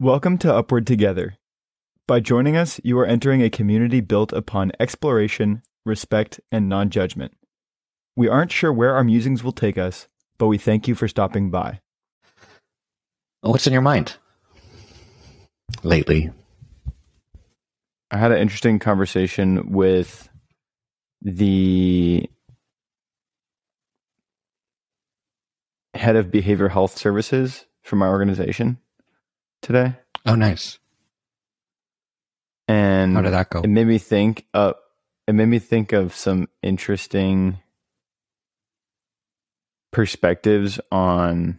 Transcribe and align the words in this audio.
Welcome 0.00 0.38
to 0.38 0.54
Upward 0.54 0.86
Together. 0.86 1.38
By 2.06 2.20
joining 2.20 2.56
us, 2.56 2.80
you 2.84 2.96
are 3.00 3.04
entering 3.04 3.42
a 3.42 3.50
community 3.50 4.00
built 4.00 4.32
upon 4.32 4.70
exploration, 4.78 5.62
respect, 5.84 6.38
and 6.52 6.68
non 6.68 6.90
judgment. 6.90 7.36
We 8.14 8.28
aren't 8.28 8.52
sure 8.52 8.72
where 8.72 8.94
our 8.94 9.02
musings 9.02 9.42
will 9.42 9.50
take 9.50 9.76
us, 9.76 10.06
but 10.38 10.46
we 10.46 10.56
thank 10.56 10.86
you 10.86 10.94
for 10.94 11.08
stopping 11.08 11.50
by. 11.50 11.80
What's 13.40 13.66
in 13.66 13.72
your 13.72 13.82
mind 13.82 14.14
lately? 15.82 16.30
I 18.12 18.18
had 18.18 18.30
an 18.30 18.38
interesting 18.38 18.78
conversation 18.78 19.72
with 19.72 20.28
the 21.22 22.30
head 25.92 26.14
of 26.14 26.26
behavioral 26.26 26.70
health 26.70 26.96
services 26.96 27.66
for 27.82 27.96
my 27.96 28.06
organization 28.06 28.78
today. 29.62 29.94
Oh, 30.26 30.34
nice. 30.34 30.78
And 32.66 33.14
How 33.14 33.22
did 33.22 33.32
that 33.32 33.50
go? 33.50 33.60
It 33.62 33.68
made 33.68 33.86
me 33.86 33.98
think 33.98 34.46
uh 34.52 34.74
it 35.26 35.34
made 35.34 35.46
me 35.46 35.58
think 35.58 35.92
of 35.92 36.14
some 36.14 36.48
interesting 36.62 37.58
perspectives 39.90 40.78
on 40.92 41.58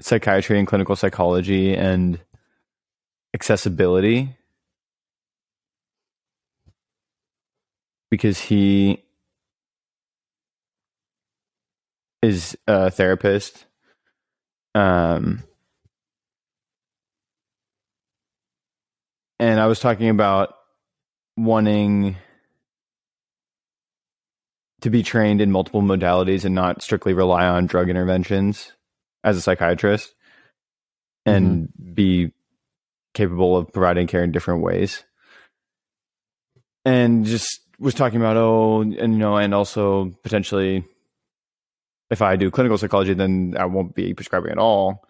psychiatry 0.00 0.58
and 0.58 0.68
clinical 0.68 0.94
psychology 0.94 1.74
and 1.74 2.20
accessibility 3.34 4.36
because 8.10 8.38
he 8.38 9.02
is 12.26 12.56
a 12.66 12.90
therapist 12.90 13.66
um 14.74 15.42
and 19.38 19.60
I 19.60 19.66
was 19.66 19.80
talking 19.80 20.08
about 20.08 20.54
wanting 21.36 22.16
to 24.80 24.90
be 24.90 25.02
trained 25.02 25.40
in 25.40 25.50
multiple 25.50 25.82
modalities 25.82 26.44
and 26.44 26.54
not 26.54 26.82
strictly 26.82 27.12
rely 27.12 27.46
on 27.46 27.66
drug 27.66 27.88
interventions 27.88 28.72
as 29.24 29.36
a 29.36 29.42
psychiatrist 29.42 30.14
and 31.24 31.68
be 31.94 32.32
capable 33.14 33.56
of 33.56 33.72
providing 33.72 34.06
care 34.06 34.22
in 34.22 34.32
different 34.32 34.62
ways. 34.62 35.02
And 36.84 37.24
just 37.24 37.60
was 37.80 37.94
talking 37.94 38.20
about, 38.20 38.36
oh, 38.36 38.82
and 38.82 38.96
you 38.96 39.18
know, 39.18 39.36
and 39.36 39.52
also 39.52 40.12
potentially 40.22 40.84
if 42.10 42.22
I 42.22 42.36
do 42.36 42.50
clinical 42.50 42.78
psychology, 42.78 43.14
then 43.14 43.54
I 43.58 43.64
won't 43.64 43.94
be 43.94 44.14
prescribing 44.14 44.52
at 44.52 44.58
all. 44.58 45.04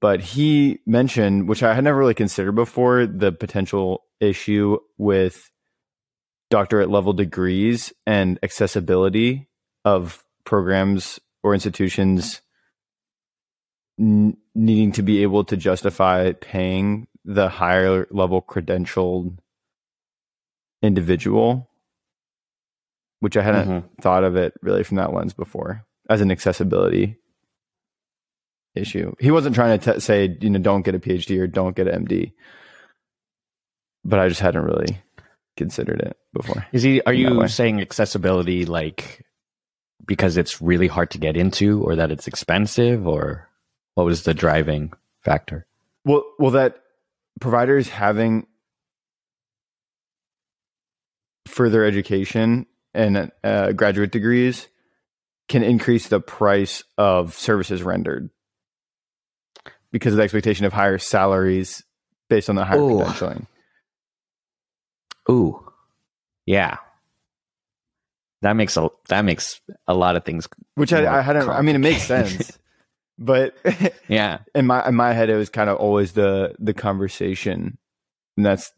But 0.00 0.20
he 0.20 0.80
mentioned, 0.86 1.48
which 1.48 1.62
I 1.62 1.74
had 1.74 1.84
never 1.84 1.98
really 1.98 2.14
considered 2.14 2.52
before, 2.54 3.06
the 3.06 3.32
potential 3.32 4.04
issue 4.20 4.78
with 4.96 5.50
doctorate 6.50 6.90
level 6.90 7.12
degrees 7.12 7.92
and 8.06 8.38
accessibility 8.42 9.48
of 9.84 10.24
programs 10.44 11.18
or 11.42 11.52
institutions 11.54 12.40
n- 13.98 14.36
needing 14.54 14.92
to 14.92 15.02
be 15.02 15.22
able 15.22 15.44
to 15.44 15.56
justify 15.56 16.32
paying 16.32 17.06
the 17.24 17.48
higher 17.48 18.06
level 18.10 18.40
credentialed 18.40 19.38
individual, 20.82 21.68
which 23.20 23.36
I 23.36 23.42
hadn't 23.42 23.68
Mhm. 23.68 24.00
thought 24.00 24.24
of 24.24 24.36
it 24.36 24.54
really 24.62 24.84
from 24.84 24.96
that 24.96 25.12
lens 25.12 25.34
before 25.34 25.84
as 26.08 26.20
an 26.20 26.30
accessibility 26.30 27.16
issue. 28.74 29.14
He 29.18 29.30
wasn't 29.30 29.54
trying 29.54 29.78
to 29.78 29.94
t- 29.94 30.00
say, 30.00 30.36
you 30.40 30.50
know, 30.50 30.58
don't 30.58 30.82
get 30.82 30.94
a 30.94 30.98
PhD 30.98 31.38
or 31.38 31.46
don't 31.46 31.76
get 31.76 31.88
an 31.88 32.06
MD, 32.06 32.32
but 34.04 34.18
I 34.18 34.28
just 34.28 34.40
hadn't 34.40 34.64
really 34.64 35.00
considered 35.56 36.00
it 36.00 36.16
before. 36.32 36.66
Is 36.72 36.82
he? 36.82 37.02
Are 37.02 37.12
you 37.12 37.46
saying 37.48 37.80
accessibility 37.80 38.64
like 38.64 39.24
because 40.06 40.36
it's 40.36 40.62
really 40.62 40.86
hard 40.86 41.10
to 41.10 41.18
get 41.18 41.36
into, 41.36 41.82
or 41.82 41.96
that 41.96 42.10
it's 42.10 42.26
expensive, 42.26 43.06
or 43.06 43.48
what 43.94 44.04
was 44.04 44.22
the 44.22 44.34
driving 44.34 44.92
factor? 45.22 45.66
Well, 46.04 46.24
well, 46.38 46.52
that 46.52 46.76
providers 47.40 47.88
having 47.88 48.46
further 51.46 51.84
education 51.84 52.66
and 52.94 53.30
uh, 53.44 53.72
graduate 53.72 54.12
degrees 54.12 54.68
can 55.48 55.62
increase 55.62 56.08
the 56.08 56.20
price 56.20 56.84
of 56.96 57.34
services 57.34 57.82
rendered 57.82 58.30
because 59.90 60.12
of 60.12 60.18
the 60.18 60.22
expectation 60.22 60.66
of 60.66 60.72
higher 60.72 60.98
salaries 60.98 61.82
based 62.28 62.50
on 62.50 62.56
the 62.56 62.64
higher 62.64 62.78
Ooh. 62.78 63.00
credentialing. 63.00 63.46
Ooh, 65.30 65.72
yeah, 66.46 66.78
that 68.42 68.54
makes 68.54 68.76
a 68.76 68.88
that 69.08 69.22
makes 69.22 69.60
a 69.86 69.94
lot 69.94 70.16
of 70.16 70.24
things. 70.24 70.48
Which 70.74 70.92
I, 70.92 71.18
I 71.18 71.20
hadn't. 71.20 71.48
I 71.48 71.60
mean, 71.60 71.76
it 71.76 71.80
makes 71.80 72.02
sense, 72.02 72.58
but 73.18 73.54
Yeah, 74.08 74.38
in 74.54 74.66
my 74.66 74.86
in 74.88 74.94
my 74.94 75.12
head, 75.12 75.28
it 75.28 75.36
was 75.36 75.50
kind 75.50 75.68
of 75.68 75.76
always 75.76 76.12
the 76.12 76.54
the 76.58 76.72
conversation, 76.72 77.76
and 78.36 78.46
that's 78.46 78.72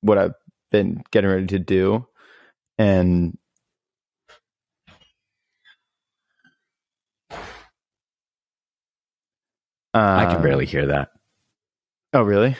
what 0.00 0.18
I've 0.18 0.34
been 0.70 1.02
getting 1.10 1.30
ready 1.30 1.46
to 1.46 1.58
do, 1.58 2.06
and 2.78 3.36
I 9.98 10.26
can 10.26 10.36
Um, 10.36 10.42
barely 10.42 10.66
hear 10.66 10.86
that. 10.86 11.10
Oh, 12.12 12.22
really? 12.22 12.56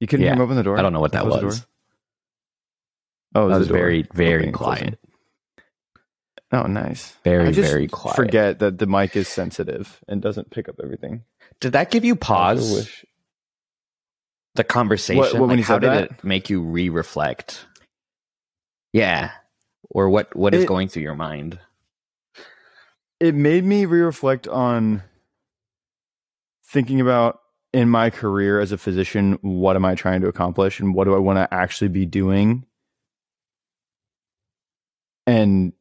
You 0.00 0.06
couldn't 0.06 0.22
hear 0.22 0.30
Yeah. 0.30 0.36
him 0.36 0.40
open 0.42 0.56
the 0.56 0.62
door. 0.62 0.78
I 0.78 0.82
don't 0.82 0.92
know 0.92 1.00
what 1.00 1.12
that 1.12 1.22
Close 1.22 1.40
the 1.40 1.46
was. 1.46 1.66
Oh, 3.34 3.46
it 3.46 3.48
That 3.50 3.58
was 3.58 3.58
was 3.60 3.68
very 3.68 4.02
very 4.14 4.50
closing. 4.52 4.96
quiet. 4.96 4.98
Oh, 6.52 6.64
nice. 6.66 7.12
Very 7.24 7.50
very 7.52 7.88
quiet. 7.88 8.16
Forget 8.16 8.58
that 8.58 8.78
the 8.78 8.86
mic 8.86 9.16
is 9.16 9.26
sensitive 9.28 10.02
and 10.08 10.20
doesn't 10.20 10.50
pick 10.50 10.68
up 10.68 10.76
everything. 10.82 11.24
Did 11.60 11.72
that 11.72 11.90
give 11.90 12.04
you 12.04 12.16
pause? 12.16 13.04
the 14.54 14.64
conversation 14.64 15.18
What- 15.18 15.48
what, 15.48 15.48
like, 15.56 15.64
how 15.64 15.78
did 15.78 15.88
that? 15.90 16.02
it 16.10 16.24
make 16.24 16.50
you 16.50 16.60
re-reflect 16.60 17.64
yeah 18.92 19.30
or 19.88 20.10
what 20.10 20.36
what 20.36 20.52
is 20.52 20.64
It- 20.64 20.68
going 20.68 20.88
through 20.88 21.04
your 21.04 21.14
mind 21.14 21.58
it 23.18 23.34
made 23.34 23.64
me 23.64 23.86
re-reflect 23.86 24.46
on 24.46 25.04
thinking 26.72 27.00
about 27.00 27.40
in 27.72 27.88
my 27.88 28.10
career 28.10 28.60
as 28.60 28.72
a 28.72 28.78
physician 28.78 29.38
what 29.42 29.76
am 29.76 29.84
i 29.84 29.94
trying 29.94 30.22
to 30.22 30.28
accomplish 30.28 30.80
and 30.80 30.94
what 30.94 31.04
do 31.04 31.14
i 31.14 31.18
want 31.18 31.36
to 31.36 31.54
actually 31.54 31.88
be 31.88 32.06
doing 32.06 32.64
and 35.26 35.72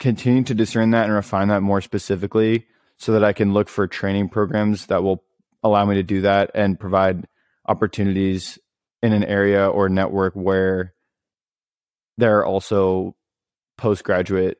continuing 0.00 0.44
to 0.44 0.54
discern 0.54 0.90
that 0.90 1.04
and 1.04 1.14
refine 1.14 1.48
that 1.48 1.62
more 1.62 1.80
specifically 1.80 2.66
so 2.96 3.12
that 3.12 3.22
i 3.22 3.32
can 3.32 3.52
look 3.52 3.68
for 3.68 3.86
training 3.86 4.28
programs 4.28 4.86
that 4.86 5.02
will 5.02 5.22
allow 5.62 5.84
me 5.84 5.94
to 5.94 6.02
do 6.02 6.20
that 6.20 6.50
and 6.54 6.78
provide 6.80 7.26
opportunities 7.68 8.58
in 9.02 9.12
an 9.12 9.24
area 9.24 9.68
or 9.68 9.88
network 9.88 10.34
where 10.34 10.94
there 12.18 12.38
are 12.38 12.44
also 12.44 13.14
postgraduate 13.78 14.58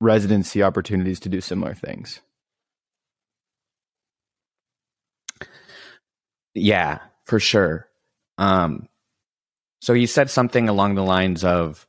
residency 0.00 0.62
opportunities 0.62 1.20
to 1.20 1.28
do 1.28 1.40
similar 1.40 1.74
things. 1.74 2.20
Yeah 6.54 6.98
for 7.24 7.40
sure 7.40 7.88
um 8.38 8.88
so 9.80 9.92
you 9.92 10.06
said 10.06 10.30
something 10.30 10.68
along 10.68 10.94
the 10.94 11.02
lines 11.02 11.44
of 11.44 11.86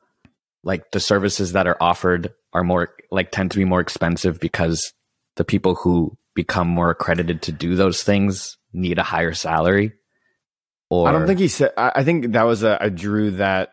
like 0.63 0.91
the 0.91 0.99
services 0.99 1.53
that 1.53 1.67
are 1.67 1.77
offered 1.81 2.33
are 2.53 2.63
more 2.63 2.93
like 3.11 3.31
tend 3.31 3.51
to 3.51 3.57
be 3.57 3.65
more 3.65 3.79
expensive 3.79 4.39
because 4.39 4.93
the 5.35 5.43
people 5.43 5.75
who 5.75 6.15
become 6.35 6.67
more 6.67 6.89
accredited 6.89 7.41
to 7.41 7.51
do 7.51 7.75
those 7.75 8.03
things 8.03 8.57
need 8.73 8.99
a 8.99 9.03
higher 9.03 9.33
salary 9.33 9.93
or 10.91 11.07
I 11.07 11.13
don't 11.13 11.25
think 11.25 11.39
he 11.39 11.47
said. 11.47 11.71
I, 11.77 11.93
I 11.95 12.03
think 12.03 12.33
that 12.33 12.43
was 12.43 12.63
a. 12.63 12.77
I 12.83 12.89
drew 12.89 13.31
that 13.31 13.71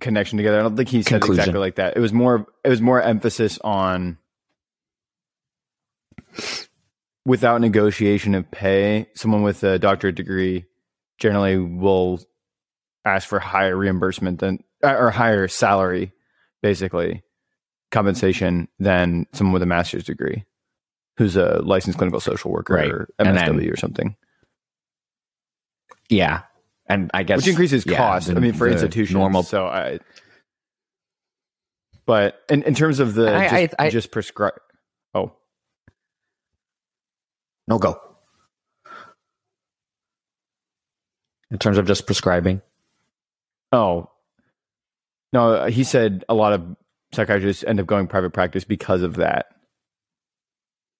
connection 0.00 0.36
together. 0.36 0.60
I 0.60 0.62
don't 0.62 0.76
think 0.76 0.88
he 0.88 1.02
said 1.02 1.20
Conclusion. 1.20 1.40
exactly 1.40 1.58
like 1.58 1.74
that. 1.74 1.96
It 1.96 2.00
was 2.00 2.12
more. 2.12 2.46
It 2.64 2.68
was 2.68 2.80
more 2.80 3.02
emphasis 3.02 3.58
on 3.58 4.18
without 7.24 7.60
negotiation 7.60 8.34
of 8.34 8.50
pay. 8.50 9.08
Someone 9.14 9.42
with 9.42 9.62
a 9.64 9.78
doctorate 9.78 10.14
degree 10.16 10.64
generally 11.18 11.56
will 11.58 12.20
ask 13.04 13.28
for 13.28 13.38
higher 13.38 13.76
reimbursement 13.76 14.40
than 14.40 14.62
uh, 14.82 14.94
or 14.96 15.10
higher 15.10 15.46
salary, 15.48 16.12
basically 16.62 17.22
compensation 17.90 18.68
than 18.78 19.26
someone 19.32 19.52
with 19.52 19.62
a 19.62 19.66
master's 19.66 20.04
degree 20.04 20.44
who's 21.18 21.36
a 21.36 21.60
licensed 21.62 21.98
clinical 21.98 22.20
social 22.20 22.50
worker 22.50 22.74
Right. 22.74 22.90
or 22.90 23.08
MSW 23.20 23.34
then- 23.60 23.70
or 23.70 23.76
something. 23.76 24.16
yeah 26.08 26.42
and 26.88 27.10
i 27.14 27.22
guess 27.22 27.36
which 27.38 27.48
increases 27.48 27.84
yeah, 27.86 27.96
cost. 27.98 28.28
the- 28.28 28.36
I 28.36 28.40
mean, 28.40 28.54
for 28.54 28.66
institutions. 28.66 29.14
normal 29.14 29.42
So 29.42 29.66
I, 29.66 29.98
But 32.06 32.40
in, 32.48 32.62
in 32.64 32.74
terms 32.74 32.98
of 32.98 33.14
the 33.14 33.34
I- 33.34 33.48
just, 33.66 33.74
I- 33.78 33.84
I- 33.86 33.90
just 33.90 34.10
prescribe. 34.10 34.54
Oh, 35.14 35.32
No 37.68 37.78
go. 37.78 38.00
In 41.50 41.58
terms 41.58 41.78
of 41.78 41.86
just 41.86 42.06
prescribing. 42.06 42.62
oh, 43.72 44.10
no. 45.32 45.66
He 45.66 45.84
said 45.84 46.24
a 46.28 46.34
lot 46.34 46.52
of 46.52 46.76
psychiatrists 47.12 47.64
end 47.64 47.80
up 47.80 47.86
going 47.86 48.06
private 48.06 48.32
practice 48.32 48.64
because 48.64 49.02
of 49.02 49.16
that. 49.16 49.46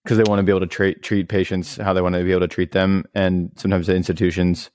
Because 0.04 0.18
they 0.18 0.24
want 0.24 0.40
to 0.40 0.42
be 0.42 0.52
able 0.52 0.60
to 0.60 0.66
treat 0.66 1.02
treat 1.02 1.28
patients 1.28 1.76
how 1.76 1.92
they 1.92 2.02
want 2.02 2.14
to 2.16 2.24
be 2.24 2.32
able 2.32 2.40
to 2.40 2.48
treat 2.48 2.72
them, 2.72 3.04
and 3.14 3.52
sometimes 3.56 3.86
the 3.86 3.94
institutions 3.94 4.70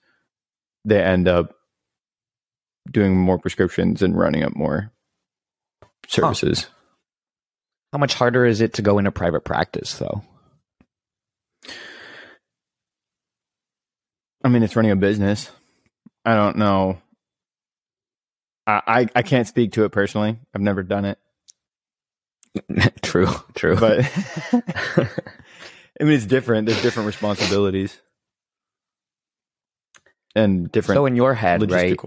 they 0.85 1.03
end 1.03 1.27
up 1.27 1.53
doing 2.89 3.17
more 3.17 3.37
prescriptions 3.37 4.01
and 4.01 4.17
running 4.17 4.43
up 4.43 4.55
more 4.55 4.93
services. 6.07 6.67
How 7.91 7.99
much 7.99 8.13
harder 8.13 8.45
is 8.45 8.61
it 8.61 8.73
to 8.75 8.81
go 8.81 8.97
into 8.97 9.11
private 9.11 9.43
practice 9.43 9.97
though? 9.97 10.23
I 14.43 14.49
mean, 14.49 14.63
it's 14.63 14.75
running 14.75 14.91
a 14.91 14.95
business. 14.95 15.51
I 16.23 16.35
don't 16.35 16.57
know. 16.57 16.99
I, 18.65 18.81
I 18.87 19.07
I 19.15 19.21
can't 19.21 19.47
speak 19.47 19.73
to 19.73 19.85
it 19.85 19.91
personally. 19.91 20.37
I've 20.53 20.61
never 20.61 20.83
done 20.83 21.05
it, 21.05 21.19
true, 23.01 23.27
true. 23.55 23.75
but 23.77 23.99
I 24.53 26.03
mean, 26.03 26.13
it's 26.13 26.25
different. 26.25 26.67
There's 26.67 26.81
different 26.81 27.07
responsibilities 27.07 27.99
and 30.35 30.71
different 30.71 30.97
so 30.97 31.05
in 31.05 31.15
your 31.15 31.33
head, 31.33 31.69
right? 31.71 31.97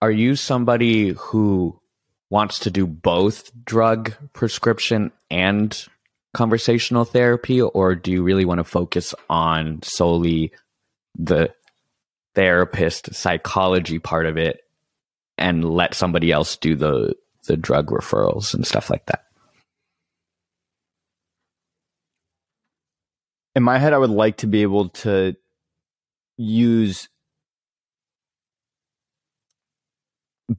Are 0.00 0.10
you 0.10 0.36
somebody 0.36 1.10
who 1.10 1.80
wants 2.30 2.60
to 2.60 2.70
do 2.70 2.86
both 2.86 3.50
drug 3.64 4.12
prescription 4.32 5.10
and 5.30 5.86
conversational 6.36 7.06
therapy, 7.06 7.62
or 7.62 7.94
do 7.94 8.12
you 8.12 8.22
really 8.22 8.44
want 8.44 8.58
to 8.58 8.64
focus 8.64 9.14
on 9.30 9.80
solely 9.82 10.52
the 11.18 11.50
therapist 12.34 13.14
psychology 13.14 13.98
part 13.98 14.26
of 14.26 14.36
it 14.36 14.60
and 15.38 15.64
let 15.64 15.94
somebody 15.94 16.30
else 16.30 16.58
do 16.58 16.76
the 16.76 17.14
the 17.46 17.56
drug 17.56 17.86
referrals 17.86 18.52
and 18.52 18.66
stuff 18.66 18.90
like 18.90 19.06
that? 19.06 19.24
In 23.54 23.62
my 23.62 23.78
head, 23.78 23.94
I 23.94 23.98
would 23.98 24.10
like 24.10 24.36
to 24.38 24.46
be 24.46 24.60
able 24.60 24.90
to 24.90 25.34
use 26.36 27.08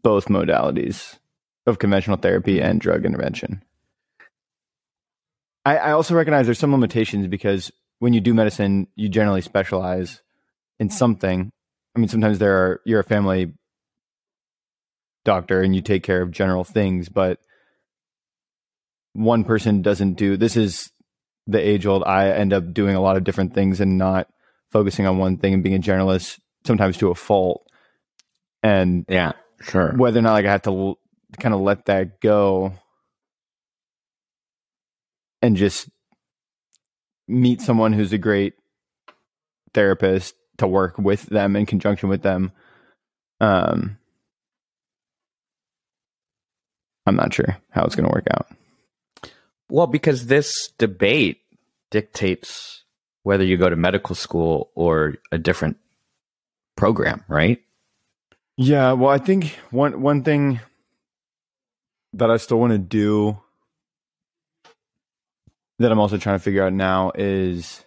both 0.01 0.25
modalities 0.25 1.19
of 1.67 1.77
conventional 1.77 2.17
therapy 2.17 2.63
and 2.63 2.81
drug 2.81 3.05
intervention. 3.05 3.61
I, 5.67 5.75
I 5.75 5.91
also 5.91 6.15
recognize 6.15 6.45
there's 6.45 6.59
some 6.59 6.71
limitations 6.71 7.27
because 7.27 7.73
when 7.99 8.13
you 8.13 8.21
do 8.21 8.33
medicine, 8.33 8.87
you 8.95 9.09
generally 9.09 9.41
specialize 9.41 10.21
in 10.79 10.89
something. 10.89 11.51
I 11.93 11.99
mean, 11.99 12.07
sometimes 12.07 12.39
there 12.39 12.55
are 12.55 12.81
you're 12.85 13.01
a 13.01 13.03
family 13.03 13.51
doctor 15.25 15.61
and 15.61 15.75
you 15.75 15.81
take 15.81 16.03
care 16.03 16.21
of 16.21 16.31
general 16.31 16.63
things, 16.63 17.09
but 17.09 17.39
one 19.11 19.43
person 19.43 19.81
doesn't 19.81 20.13
do 20.13 20.37
this 20.37 20.55
is 20.55 20.89
the 21.47 21.59
age 21.59 21.85
old 21.85 22.03
I 22.05 22.29
end 22.29 22.53
up 22.53 22.73
doing 22.73 22.95
a 22.95 23.01
lot 23.01 23.17
of 23.17 23.25
different 23.25 23.53
things 23.53 23.81
and 23.81 23.97
not 23.97 24.29
focusing 24.71 25.05
on 25.05 25.17
one 25.17 25.35
thing 25.35 25.53
and 25.53 25.63
being 25.63 25.75
a 25.75 25.79
generalist 25.79 26.39
sometimes 26.65 26.95
to 26.99 27.09
a 27.09 27.15
fault. 27.15 27.67
And 28.63 29.05
Yeah, 29.09 29.33
sure. 29.59 29.91
whether 29.97 30.19
or 30.19 30.21
not 30.21 30.33
like 30.33 30.45
I 30.45 30.51
have 30.51 30.61
to 30.61 30.69
l- 30.69 30.99
kind 31.41 31.53
of 31.53 31.59
let 31.59 31.87
that 31.87 32.21
go 32.21 32.73
and 35.41 35.55
just 35.55 35.89
meet 37.27 37.61
someone 37.61 37.93
who's 37.93 38.13
a 38.13 38.17
great 38.17 38.53
therapist 39.73 40.35
to 40.57 40.67
work 40.67 40.97
with 40.97 41.23
them 41.23 41.55
in 41.55 41.65
conjunction 41.65 42.09
with 42.09 42.21
them. 42.21 42.51
Um, 43.39 43.97
I'm 47.05 47.15
not 47.15 47.33
sure 47.33 47.57
how 47.69 47.85
it's 47.85 47.95
going 47.95 48.07
to 48.07 48.13
work 48.13 48.27
out. 48.31 48.47
Well, 49.69 49.87
because 49.87 50.27
this 50.27 50.69
debate 50.77 51.41
dictates 51.91 52.83
whether 53.23 53.43
you 53.43 53.57
go 53.57 53.69
to 53.69 53.75
medical 53.75 54.15
school 54.15 54.71
or 54.75 55.15
a 55.31 55.37
different 55.37 55.77
program, 56.75 57.23
right? 57.27 57.59
Yeah, 58.55 58.93
well, 58.93 59.11
I 59.11 59.17
think 59.17 59.57
one 59.69 60.01
one 60.01 60.23
thing 60.23 60.59
that 62.13 62.31
I 62.31 62.37
still 62.37 62.59
want 62.59 62.71
to 62.71 62.79
do 62.79 63.39
that 65.79 65.91
I'm 65.91 65.99
also 65.99 66.17
trying 66.17 66.37
to 66.37 66.43
figure 66.43 66.63
out 66.65 66.73
now 66.73 67.11
is 67.15 67.85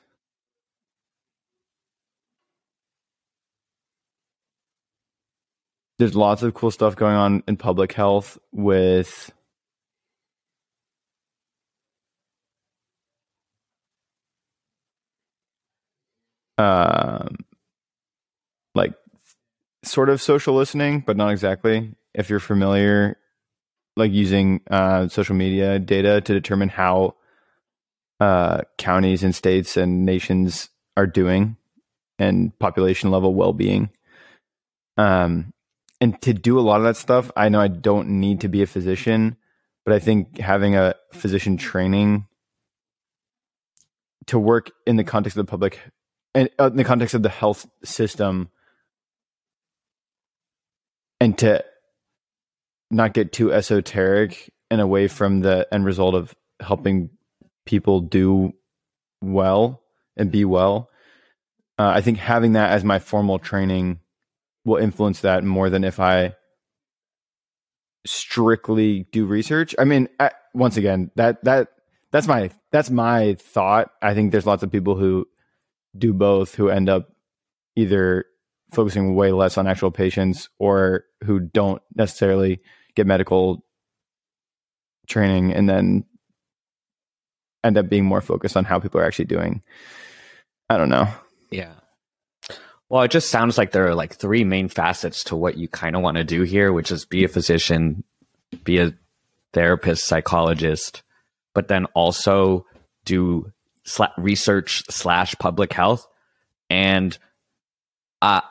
there's 5.99 6.15
lots 6.15 6.43
of 6.43 6.55
cool 6.55 6.71
stuff 6.71 6.97
going 6.97 7.15
on 7.17 7.43
in 7.49 7.57
public 7.57 7.93
health 7.93 8.39
with 8.53 9.31
um 16.59 17.37
like 18.75 18.95
sort 19.83 20.09
of 20.09 20.21
social 20.23 20.55
listening, 20.55 21.01
but 21.01 21.17
not 21.17 21.31
exactly. 21.31 21.95
If 22.15 22.31
you're 22.31 22.41
familiar, 22.41 23.17
like 23.97 24.13
using 24.13 24.61
uh, 24.71 25.09
social 25.09 25.35
media 25.35 25.79
data 25.79 26.21
to 26.21 26.33
determine 26.33 26.69
how 26.69 27.15
uh, 28.21 28.61
counties 28.79 29.23
and 29.23 29.35
states 29.35 29.77
and 29.77 30.05
nations 30.05 30.69
are 30.97 31.07
doing 31.07 31.57
and 32.19 32.57
population 32.59 33.11
level 33.11 33.35
well 33.35 33.53
being. 33.53 33.91
Um, 34.97 35.53
and 36.01 36.21
to 36.23 36.35
do 36.35 36.59
a 36.59 36.61
lot 36.61 36.77
of 36.77 36.85
that 36.85 36.97
stuff, 36.97 37.31
I 37.37 37.49
know 37.49 37.61
I 37.61 37.69
don't 37.69 38.21
need 38.21 38.43
to 38.43 38.49
be 38.49 38.63
a 38.63 38.67
physician, 38.67 39.37
but 39.85 39.95
I 39.95 39.99
think 39.99 40.39
having 40.39 40.77
a 40.77 40.95
physician 41.13 41.57
training 41.57 42.27
to 44.27 44.39
work 44.39 44.71
in 44.87 44.97
the 44.97 45.05
context 45.05 45.37
of 45.37 45.47
the 45.47 45.51
public 45.51 45.81
and 46.35 46.49
uh, 46.59 46.67
in 46.67 46.77
the 46.77 46.85
context 46.85 47.15
of 47.15 47.23
the 47.23 47.29
health 47.29 47.67
system 47.85 48.51
and 51.21 51.37
to 51.39 51.65
not 52.91 53.15
get 53.15 53.33
too 53.33 53.53
esoteric 53.53 54.53
and 54.71 54.81
away 54.81 55.09
from 55.09 55.41
the 55.41 55.67
end 55.73 55.85
result 55.85 56.15
of 56.15 56.35
helping 56.61 57.11
people 57.71 58.01
do 58.01 58.53
well 59.23 59.81
and 60.17 60.33
be 60.33 60.45
well. 60.45 60.91
Uh, 61.79 61.93
I 61.95 62.01
think 62.01 62.19
having 62.19 62.55
that 62.55 62.73
as 62.73 62.83
my 62.85 62.99
formal 62.99 63.39
training 63.39 64.01
will 64.65 64.77
influence 64.77 65.21
that 65.21 65.45
more 65.45 65.71
than 65.71 65.85
if 65.85 66.01
I 66.01 66.35
strictly 68.05 69.07
do 69.13 69.25
research. 69.25 69.75
I 69.79 69.85
mean, 69.85 70.09
I, 70.19 70.33
once 70.53 70.77
again, 70.77 71.13
that 71.15 71.45
that 71.45 71.69
that's 72.11 72.27
my 72.27 72.51
that's 72.73 72.91
my 72.91 73.35
thought. 73.35 73.91
I 74.03 74.15
think 74.15 74.33
there's 74.33 74.47
lots 74.47 74.65
of 74.65 74.73
people 74.73 74.97
who 74.97 75.27
do 75.97 76.13
both 76.13 76.57
who 76.57 76.69
end 76.69 76.89
up 76.89 77.09
either 77.77 78.25
focusing 78.73 79.15
way 79.15 79.31
less 79.31 79.57
on 79.57 79.67
actual 79.67 79.93
patients 79.93 80.49
or 80.59 81.05
who 81.25 81.39
don't 81.39 81.81
necessarily 81.95 82.61
get 82.97 83.07
medical 83.07 83.65
training 85.09 85.53
and 85.53 85.69
then 85.69 86.05
end 87.65 87.79
up 87.79 87.89
being 87.89 88.05
more 88.05 88.21
focused 88.21 88.57
on 88.57 88.65
how 88.65 88.79
people 88.79 89.01
are 89.01 89.05
actually 89.05 89.27
doing. 89.27 89.63
I 90.69 90.77
don't 90.77 90.89
know. 90.89 91.09
Yeah. 91.51 91.73
Well, 92.89 93.03
it 93.03 93.11
just 93.11 93.31
sounds 93.31 93.59
like 93.59 93.73
there 93.73 93.87
are 93.87 93.95
like 93.95 94.15
three 94.15 94.45
main 94.45 94.69
facets 94.69 95.25
to 95.25 95.37
what 95.37 95.57
you 95.57 95.69
kind 95.69 95.95
of 95.95 96.03
want 96.03 96.17
to 96.17 96.25
do 96.25 96.43
here, 96.43 96.73
which 96.73 96.91
is 96.91 97.05
be 97.05 97.25
a 97.25 97.29
physician, 97.29 98.05
be 98.65 98.79
a 98.79 98.95
therapist, 99.53 100.07
psychologist, 100.07 101.03
but 101.55 101.69
then 101.69 101.87
also 101.87 102.67
do 103.05 103.53
research 104.17 104.85
slash 104.91 105.35
public 105.39 105.73
health. 105.73 106.07
And 106.69 107.17
uh, 108.23 108.43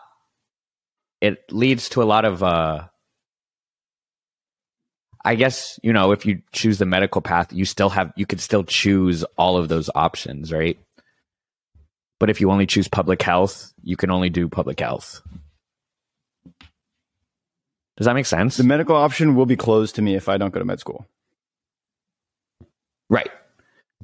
it 1.21 1.51
leads 1.51 1.89
to 1.89 2.03
a 2.03 2.05
lot 2.05 2.25
of, 2.25 2.43
uh, 2.43 2.88
I 5.29 5.35
guess, 5.35 5.79
you 5.83 5.93
know, 5.93 6.11
if 6.11 6.25
you 6.25 6.41
choose 6.53 6.79
the 6.79 6.87
medical 6.87 7.21
path, 7.21 7.53
you 7.53 7.63
still 7.63 7.89
have, 7.89 8.11
you 8.15 8.25
could 8.25 8.41
still 8.41 8.63
choose 8.63 9.23
all 9.37 9.57
of 9.57 9.69
those 9.69 9.87
options, 9.93 10.51
right? 10.51 10.75
But 12.19 12.31
if 12.31 12.41
you 12.41 12.49
only 12.49 12.65
choose 12.65 12.87
public 12.87 13.21
health, 13.21 13.71
you 13.83 13.95
can 13.95 14.09
only 14.09 14.31
do 14.31 14.47
public 14.49 14.79
health. 14.79 15.21
Does 17.97 18.05
that 18.05 18.15
make 18.15 18.25
sense? 18.25 18.57
The 18.57 18.63
medical 18.63 18.95
option 18.95 19.35
will 19.35 19.45
be 19.45 19.55
closed 19.55 19.93
to 19.97 20.01
me 20.01 20.15
if 20.15 20.27
I 20.27 20.37
don't 20.37 20.51
go 20.51 20.57
to 20.57 20.65
med 20.65 20.79
school. 20.79 21.05
Right. 23.07 23.29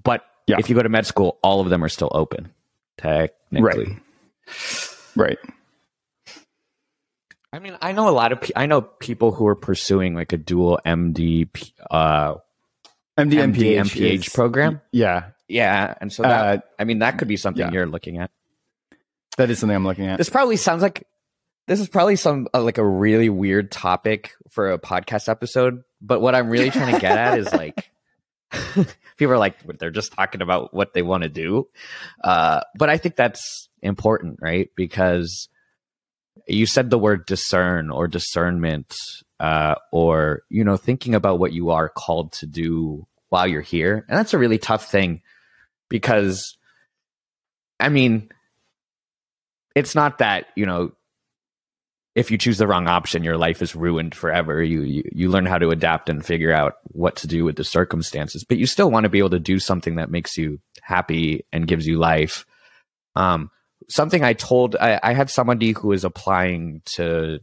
But 0.03 0.23
Yeah. 0.45 0.57
if 0.59 0.69
you 0.69 0.75
go 0.75 0.83
to 0.83 0.89
med 0.89 1.07
school, 1.07 1.39
all 1.41 1.59
of 1.59 1.71
them 1.71 1.83
are 1.83 1.89
still 1.89 2.11
open, 2.11 2.51
technically. 2.99 3.97
Right. 5.15 5.39
I 7.55 7.59
mean, 7.59 7.77
I 7.81 7.93
know 7.93 8.09
a 8.09 8.11
lot 8.11 8.33
of 8.33 8.41
pe- 8.41 8.51
I 8.53 8.65
know 8.65 8.81
people 8.81 9.31
who 9.31 9.47
are 9.47 9.55
pursuing 9.55 10.13
like 10.13 10.33
a 10.33 10.37
dual 10.37 10.77
MD 10.85 11.47
uh 11.89 12.35
MD, 13.17 13.31
MD 13.31 13.55
MPH, 13.55 13.85
MPH 13.85 14.33
program. 14.33 14.81
Yeah, 14.91 15.29
Yeah, 15.47 15.95
and 16.01 16.11
so 16.11 16.23
that 16.23 16.57
uh, 16.57 16.61
I 16.77 16.83
mean 16.83 16.99
that 16.99 17.17
could 17.17 17.29
be 17.29 17.37
something 17.37 17.65
yeah. 17.65 17.71
you're 17.71 17.85
looking 17.85 18.17
at. 18.17 18.29
that 19.37 19.49
is 19.49 19.59
something 19.59 19.73
I'm 19.73 19.85
looking 19.85 20.07
at. 20.07 20.17
This 20.17 20.29
probably 20.29 20.57
sounds 20.57 20.81
like 20.81 21.07
this 21.65 21.79
is 21.79 21.87
probably 21.87 22.17
some 22.17 22.49
uh, 22.53 22.61
like 22.61 22.77
a 22.77 22.85
really 22.85 23.29
weird 23.29 23.71
topic 23.71 24.33
for 24.49 24.73
a 24.73 24.77
podcast 24.77 25.29
episode, 25.29 25.83
but 26.01 26.19
what 26.19 26.35
I'm 26.35 26.49
really 26.49 26.71
trying 26.71 26.93
to 26.93 26.99
get 26.99 27.17
at 27.17 27.39
is 27.39 27.53
like 27.53 27.89
people 29.17 29.33
are 29.33 29.37
like 29.37 29.63
they're 29.79 29.91
just 29.91 30.11
talking 30.11 30.41
about 30.41 30.73
what 30.73 30.93
they 30.93 31.03
want 31.03 31.23
to 31.23 31.29
do. 31.29 31.69
Uh 32.21 32.59
but 32.77 32.89
I 32.89 32.97
think 32.97 33.15
that's 33.15 33.69
important, 33.81 34.39
right? 34.41 34.69
Because 34.75 35.47
you 36.47 36.65
said 36.65 36.89
the 36.89 36.97
word 36.97 37.25
discern 37.25 37.89
or 37.89 38.07
discernment 38.07 38.95
uh 39.39 39.75
or 39.91 40.43
you 40.49 40.63
know 40.63 40.77
thinking 40.77 41.15
about 41.15 41.39
what 41.39 41.51
you 41.51 41.71
are 41.71 41.89
called 41.89 42.31
to 42.31 42.45
do 42.45 43.05
while 43.29 43.47
you're 43.47 43.61
here. 43.61 44.05
And 44.07 44.17
that's 44.17 44.33
a 44.33 44.37
really 44.37 44.57
tough 44.57 44.89
thing 44.89 45.21
because 45.89 46.57
I 47.79 47.89
mean 47.89 48.29
it's 49.75 49.95
not 49.95 50.19
that 50.19 50.47
you 50.55 50.65
know 50.65 50.91
if 52.15 52.31
you 52.31 52.37
choose 52.37 52.57
the 52.57 52.67
wrong 52.67 52.87
option 52.87 53.23
your 53.23 53.37
life 53.37 53.61
is 53.61 53.75
ruined 53.75 54.15
forever 54.15 54.63
you, 54.63 54.81
you 54.81 55.03
you 55.11 55.29
learn 55.29 55.45
how 55.45 55.57
to 55.57 55.71
adapt 55.71 56.09
and 56.09 56.25
figure 56.25 56.53
out 56.53 56.75
what 56.83 57.17
to 57.17 57.27
do 57.27 57.43
with 57.43 57.57
the 57.57 57.63
circumstances 57.63 58.45
but 58.45 58.57
you 58.57 58.65
still 58.65 58.89
want 58.89 59.03
to 59.03 59.09
be 59.09 59.19
able 59.19 59.29
to 59.29 59.39
do 59.39 59.59
something 59.59 59.95
that 59.95 60.09
makes 60.09 60.37
you 60.37 60.59
happy 60.81 61.45
and 61.51 61.67
gives 61.67 61.85
you 61.85 61.99
life 61.99 62.45
um 63.15 63.51
something 63.89 64.23
i 64.23 64.33
told 64.33 64.75
i, 64.75 64.99
I 65.01 65.13
had 65.13 65.29
somebody 65.29 65.71
who 65.71 65.89
was 65.89 66.03
applying 66.03 66.81
to 66.95 67.39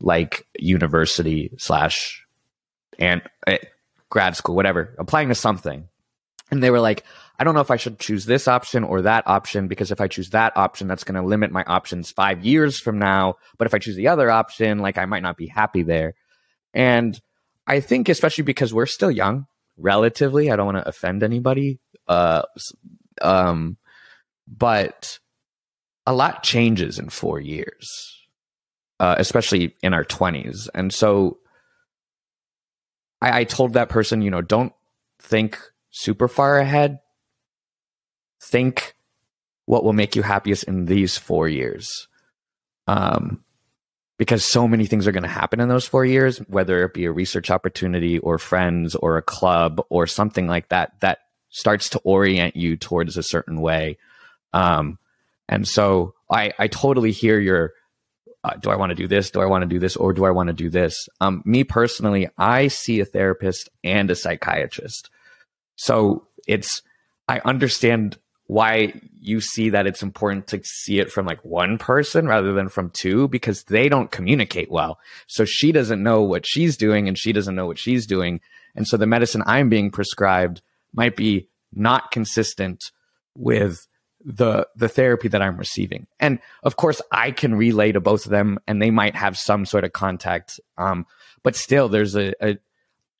like 0.00 0.46
university 0.58 1.50
slash 1.58 2.24
and 2.98 3.22
uh, 3.46 3.56
grad 4.10 4.36
school 4.36 4.54
whatever 4.54 4.94
applying 4.98 5.28
to 5.28 5.34
something 5.34 5.88
and 6.50 6.62
they 6.62 6.70
were 6.70 6.80
like 6.80 7.04
I 7.38 7.44
don't 7.44 7.54
know 7.54 7.60
if 7.60 7.70
I 7.70 7.76
should 7.76 8.00
choose 8.00 8.26
this 8.26 8.48
option 8.48 8.82
or 8.82 9.02
that 9.02 9.28
option 9.28 9.68
because 9.68 9.92
if 9.92 10.00
I 10.00 10.08
choose 10.08 10.30
that 10.30 10.56
option, 10.56 10.88
that's 10.88 11.04
going 11.04 11.20
to 11.20 11.26
limit 11.26 11.52
my 11.52 11.62
options 11.64 12.10
five 12.10 12.44
years 12.44 12.80
from 12.80 12.98
now. 12.98 13.36
But 13.58 13.66
if 13.66 13.74
I 13.74 13.78
choose 13.78 13.94
the 13.94 14.08
other 14.08 14.28
option, 14.28 14.80
like 14.80 14.98
I 14.98 15.06
might 15.06 15.22
not 15.22 15.36
be 15.36 15.46
happy 15.46 15.84
there. 15.84 16.14
And 16.74 17.18
I 17.66 17.78
think, 17.78 18.08
especially 18.08 18.42
because 18.42 18.74
we're 18.74 18.86
still 18.86 19.10
young, 19.10 19.46
relatively, 19.76 20.50
I 20.50 20.56
don't 20.56 20.66
want 20.66 20.78
to 20.78 20.88
offend 20.88 21.22
anybody. 21.22 21.78
Uh, 22.08 22.42
um, 23.22 23.76
but 24.56 25.18
a 26.06 26.14
lot 26.14 26.42
changes 26.42 26.98
in 26.98 27.10
four 27.10 27.38
years, 27.38 27.88
uh, 28.98 29.16
especially 29.18 29.74
in 29.82 29.92
our 29.92 30.04
20s. 30.04 30.68
And 30.74 30.92
so 30.92 31.38
I, 33.20 33.40
I 33.40 33.44
told 33.44 33.74
that 33.74 33.88
person, 33.88 34.22
you 34.22 34.30
know, 34.30 34.42
don't 34.42 34.72
think 35.20 35.58
super 35.90 36.28
far 36.28 36.58
ahead 36.58 37.00
think 38.40 38.94
what 39.66 39.84
will 39.84 39.92
make 39.92 40.16
you 40.16 40.22
happiest 40.22 40.64
in 40.64 40.86
these 40.86 41.16
four 41.16 41.48
years. 41.48 42.08
Um, 42.86 43.44
because 44.18 44.44
so 44.44 44.66
many 44.66 44.86
things 44.86 45.06
are 45.06 45.12
going 45.12 45.22
to 45.22 45.28
happen 45.28 45.60
in 45.60 45.68
those 45.68 45.86
four 45.86 46.04
years, 46.04 46.38
whether 46.48 46.84
it 46.84 46.94
be 46.94 47.04
a 47.04 47.12
research 47.12 47.50
opportunity 47.50 48.18
or 48.18 48.38
friends 48.38 48.94
or 48.96 49.16
a 49.16 49.22
club 49.22 49.80
or 49.90 50.06
something 50.06 50.46
like 50.48 50.68
that, 50.70 50.98
that 51.00 51.18
starts 51.50 51.90
to 51.90 51.98
orient 52.00 52.56
you 52.56 52.76
towards 52.76 53.16
a 53.16 53.22
certain 53.22 53.60
way. 53.60 53.98
Um, 54.52 54.98
and 55.48 55.66
so 55.66 56.14
I, 56.30 56.52
I 56.58 56.66
totally 56.68 57.12
hear 57.12 57.38
your, 57.38 57.72
uh, 58.44 58.54
do 58.56 58.70
I 58.70 58.76
want 58.76 58.90
to 58.90 58.96
do 58.96 59.08
this? 59.08 59.30
Do 59.30 59.40
I 59.40 59.46
want 59.46 59.62
to 59.62 59.68
do 59.68 59.78
this? 59.78 59.96
Or 59.96 60.12
do 60.12 60.24
I 60.24 60.30
want 60.30 60.48
to 60.48 60.52
do 60.52 60.70
this? 60.70 61.08
Um, 61.20 61.42
me 61.44 61.64
personally, 61.64 62.28
I 62.38 62.68
see 62.68 63.00
a 63.00 63.04
therapist 63.04 63.68
and 63.82 64.10
a 64.10 64.14
psychiatrist. 64.14 65.10
So 65.76 66.26
it's, 66.46 66.82
I 67.28 67.40
understand 67.44 68.18
why 68.48 68.94
you 69.20 69.40
see 69.40 69.68
that 69.70 69.86
it's 69.86 70.02
important 70.02 70.46
to 70.46 70.60
see 70.64 70.98
it 70.98 71.12
from 71.12 71.26
like 71.26 71.44
one 71.44 71.76
person 71.76 72.26
rather 72.26 72.54
than 72.54 72.68
from 72.68 72.88
two 72.90 73.28
because 73.28 73.64
they 73.64 73.90
don't 73.90 74.10
communicate 74.10 74.70
well. 74.70 74.98
So 75.26 75.44
she 75.44 75.70
doesn't 75.70 76.02
know 76.02 76.22
what 76.22 76.46
she's 76.46 76.76
doing 76.78 77.08
and 77.08 77.18
she 77.18 77.32
doesn't 77.32 77.54
know 77.54 77.66
what 77.66 77.78
she's 77.78 78.06
doing. 78.06 78.40
And 78.74 78.88
so 78.88 78.96
the 78.96 79.06
medicine 79.06 79.42
I'm 79.44 79.68
being 79.68 79.90
prescribed 79.90 80.62
might 80.94 81.14
be 81.14 81.48
not 81.74 82.10
consistent 82.10 82.90
with 83.34 83.86
the 84.24 84.66
the 84.74 84.88
therapy 84.88 85.28
that 85.28 85.42
I'm 85.42 85.56
receiving. 85.56 86.06
And 86.18 86.40
of 86.62 86.76
course 86.76 87.00
I 87.12 87.30
can 87.30 87.54
relay 87.54 87.92
to 87.92 88.00
both 88.00 88.24
of 88.26 88.30
them 88.30 88.58
and 88.66 88.82
they 88.82 88.90
might 88.90 89.14
have 89.14 89.38
some 89.38 89.64
sort 89.64 89.84
of 89.84 89.92
contact. 89.92 90.58
Um, 90.76 91.06
but 91.42 91.54
still 91.54 91.88
there's 91.88 92.16
a, 92.16 92.32
a 92.44 92.58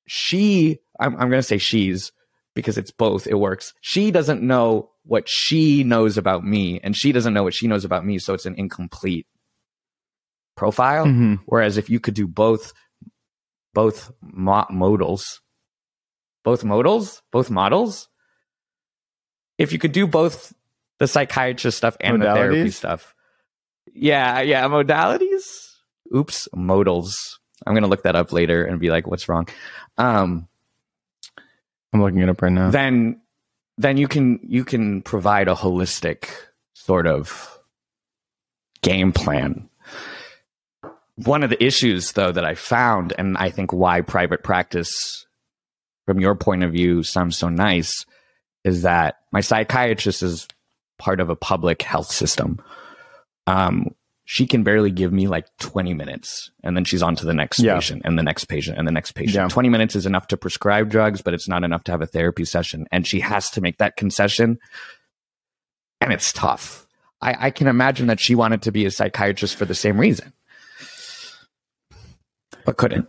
she 0.07 0.81
I'm, 0.99 1.13
I'm 1.15 1.31
going 1.31 1.39
to 1.41 1.43
say 1.43 1.59
she's 1.59 2.13
because 2.55 2.77
it's 2.77 2.91
both. 2.91 3.29
It 3.29 3.35
works. 3.37 3.73
She 3.81 4.11
doesn't 4.11 4.43
know 4.43 4.91
what 5.05 5.29
she 5.29 5.85
knows 5.85 6.19
about 6.19 6.45
me, 6.45 6.81
and 6.83 6.97
she 6.97 7.13
doesn't 7.13 7.33
know 7.33 7.45
what 7.45 7.55
she 7.55 7.69
knows 7.69 7.85
about 7.85 8.05
me. 8.05 8.19
So 8.19 8.35
it's 8.35 8.47
an 8.47 8.57
incomplete 8.57 9.27
profile. 10.57 11.07
Mhm. 11.07 11.39
Whereas 11.47 11.79
if 11.79 11.89
you 11.89 12.01
could 12.01 12.15
do 12.15 12.27
both, 12.27 12.73
both 13.75 14.11
mo- 14.21 14.67
modals, 14.71 15.41
both 16.43 16.65
modals, 16.65 17.23
both 17.31 17.49
models, 17.49 18.09
if 19.57 19.73
you 19.73 19.79
could 19.79 19.93
do 19.93 20.07
both 20.09 20.53
the 20.99 21.07
psychiatrist 21.07 21.79
stuff 21.79 21.97
and 22.01 22.21
the 22.21 22.27
therapy 22.27 22.71
stuff, 22.71 23.15
yeah, 23.93 24.41
yeah, 24.41 24.65
modalities. 24.69 25.43
Oops, 26.15 26.49
modals. 26.55 27.15
I'm 27.67 27.75
gonna 27.75 27.89
look 27.89 28.05
that 28.05 28.17
up 28.17 28.33
later 28.33 28.65
and 28.65 28.81
be 28.81 28.91
like, 28.91 29.07
what's 29.07 29.29
wrong? 29.29 29.49
Um, 29.97 30.49
I'm 31.93 32.03
looking 32.03 32.21
it 32.21 32.29
up 32.29 32.43
right 32.43 32.53
now. 32.53 32.71
then 32.71 33.21
then 33.77 33.97
you 33.97 34.09
can 34.09 34.41
you 34.43 34.65
can 34.65 35.03
provide 35.03 35.49
a 35.49 35.55
holistic 35.55 36.29
sort 36.75 37.07
of 37.07 37.59
game 38.83 39.13
plan. 39.13 39.69
One 41.17 41.43
of 41.43 41.51
the 41.51 41.63
issues 41.63 42.13
though 42.13 42.33
that 42.33 42.45
I 42.45 42.55
found 42.55 43.13
and 43.19 43.37
I 43.37 43.51
think 43.51 43.73
why 43.73 44.01
private 44.01 44.43
practice 44.43 45.27
from 46.07 46.21
your 46.21 46.35
point 46.35 46.63
of 46.65 46.73
view 46.73 47.03
sounds 47.03 47.37
so 47.37 47.49
nice 47.49 48.07
is 48.65 48.83
that 48.83 49.17
my 49.33 49.41
psychiatrist 49.41 50.23
is 50.23 50.49
part 50.99 51.21
of 51.21 51.31
a 51.31 51.37
public 51.37 51.83
health 51.83 52.11
system. 52.11 52.61
Um, 53.47 53.95
she 54.25 54.47
can 54.47 54.63
barely 54.63 54.91
give 54.91 55.11
me 55.11 55.27
like 55.27 55.47
20 55.59 55.95
minutes 55.95 56.51
and 56.63 56.77
then 56.77 56.85
she's 56.85 57.03
on 57.03 57.17
to 57.17 57.25
the 57.25 57.33
next 57.33 57.61
Yeah. 57.61 57.77
patient 57.77 58.03
and 58.05 58.19
the 58.19 58.23
next 58.23 58.45
patient 58.45 58.77
and 58.77 58.87
the 58.87 58.93
next 58.93 59.13
patient. 59.13 59.35
Yeah. 59.37 59.49
20 59.49 59.71
minutes 59.71 59.97
is 59.97 60.05
enough 60.05 60.27
to 60.29 60.37
prescribe 60.37 60.91
drugs, 60.91 61.23
but 61.23 61.33
it's 61.33 61.49
not 61.49 61.65
enough 61.65 61.83
to 61.85 61.93
have 61.93 62.03
a 62.03 62.07
therapy 62.07 62.45
session. 62.45 62.87
And 62.93 63.07
she 63.07 63.21
has 63.21 63.49
to 63.53 63.63
make 63.63 63.79
that 63.79 63.97
concession. 63.97 64.59
And 66.03 66.13
it's 66.13 66.31
tough. 66.33 66.87
I, 67.23 67.47
I 67.47 67.51
can 67.51 67.69
imagine 67.69 68.09
that 68.09 68.21
she 68.21 68.35
wanted 68.35 68.63
to 68.63 68.71
be 68.71 68.85
a 68.85 68.91
psychiatrist 68.91 69.57
for 69.57 69.65
the 69.65 69.75
same 69.75 69.99
reason, 69.99 70.33
but 72.65 72.77
couldn't. 72.77 73.09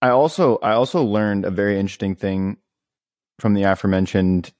I 0.00 0.10
also 0.10 0.58
I 0.62 0.72
also 0.72 1.02
learned 1.02 1.44
a 1.44 1.50
very 1.50 1.78
interesting 1.78 2.14
thing 2.14 2.58
from 3.38 3.54
the 3.54 3.62
aforementioned 3.64 4.52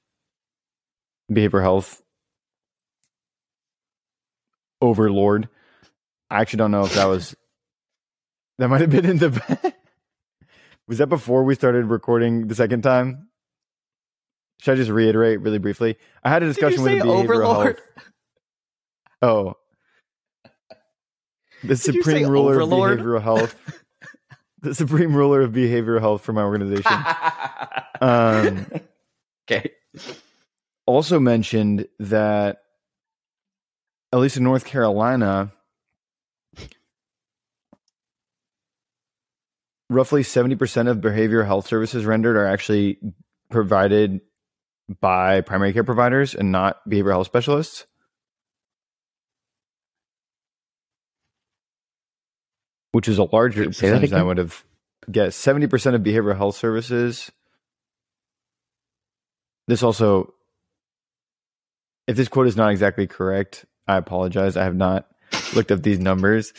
behavioral 1.31 1.61
health 1.61 2.01
overlord. 4.81 5.49
I 6.29 6.41
actually 6.41 6.57
don't 6.57 6.71
know 6.71 6.85
if 6.85 6.93
that 6.95 7.05
was 7.05 7.35
that 8.57 8.67
might 8.67 8.81
have 8.81 8.89
been 8.89 9.05
in 9.05 9.17
the 9.17 9.73
was 10.87 10.99
that 10.99 11.07
before 11.07 11.43
we 11.43 11.55
started 11.55 11.85
recording 11.85 12.47
the 12.47 12.55
second 12.55 12.81
time? 12.83 13.29
Should 14.61 14.73
I 14.73 14.75
just 14.75 14.91
reiterate 14.91 15.41
really 15.41 15.57
briefly? 15.57 15.97
I 16.23 16.29
had 16.29 16.43
a 16.43 16.47
discussion 16.47 16.81
with 16.83 16.93
a 16.93 17.05
behavioral 17.05 17.63
health. 17.63 17.81
Oh, 19.21 19.53
the 21.63 21.75
say 21.75 21.93
supreme 21.93 22.29
ruler 22.29 22.53
overlord? 22.55 22.99
of 22.99 23.05
behavioral 23.05 23.21
health. 23.21 23.55
the 24.61 24.75
supreme 24.75 25.15
ruler 25.15 25.41
of 25.41 25.51
behavioral 25.51 25.99
health 25.99 26.21
for 26.21 26.33
my 26.33 26.43
organization. 26.43 26.91
Um, 28.01 28.67
okay. 29.49 29.71
Also 30.85 31.19
mentioned 31.19 31.87
that 31.99 32.59
at 34.13 34.19
least 34.19 34.37
in 34.37 34.43
North 34.43 34.65
Carolina, 34.65 35.51
roughly 39.89 40.21
70% 40.21 40.87
of 40.87 40.97
behavioral 40.97 41.45
health 41.45 41.67
services 41.67 42.05
rendered 42.05 42.37
are 42.37 42.45
actually 42.45 42.97
provided 43.49 44.21
by 45.01 45.41
primary 45.41 45.73
care 45.73 45.83
providers 45.83 46.35
and 46.35 46.51
not 46.51 46.77
behavioral 46.87 47.11
health 47.11 47.27
specialists. 47.27 47.85
Which 52.91 53.07
is 53.09 53.17
a 53.17 53.23
larger 53.23 53.65
percentage 53.65 54.11
than 54.11 54.19
I 54.19 54.23
would 54.23 54.37
have 54.37 54.63
guessed. 55.11 55.45
70% 55.45 55.95
of 55.95 56.01
behavioral 56.01 56.37
health 56.37 56.55
services. 56.55 57.31
This 59.67 59.83
also 59.83 60.33
if 62.07 62.15
this 62.15 62.27
quote 62.27 62.47
is 62.47 62.55
not 62.55 62.71
exactly 62.71 63.07
correct, 63.07 63.65
I 63.87 63.97
apologize. 63.97 64.57
I 64.57 64.63
have 64.63 64.75
not 64.75 65.07
looked 65.55 65.71
up 65.71 65.81
these 65.81 65.99
numbers, 65.99 66.53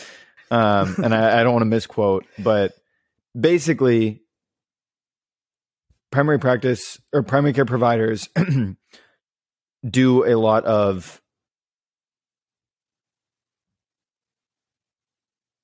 um, 0.51 0.97
and 1.03 1.15
I, 1.15 1.41
I 1.41 1.43
don't 1.43 1.53
want 1.53 1.63
to 1.63 1.67
misquote, 1.67 2.27
but 2.39 2.73
basically, 3.39 4.23
primary 6.11 6.39
practice 6.39 7.01
or 7.13 7.23
primary 7.23 7.53
care 7.53 7.65
providers 7.65 8.29
do 9.89 10.25
a 10.25 10.35
lot 10.35 10.65
of 10.65 11.21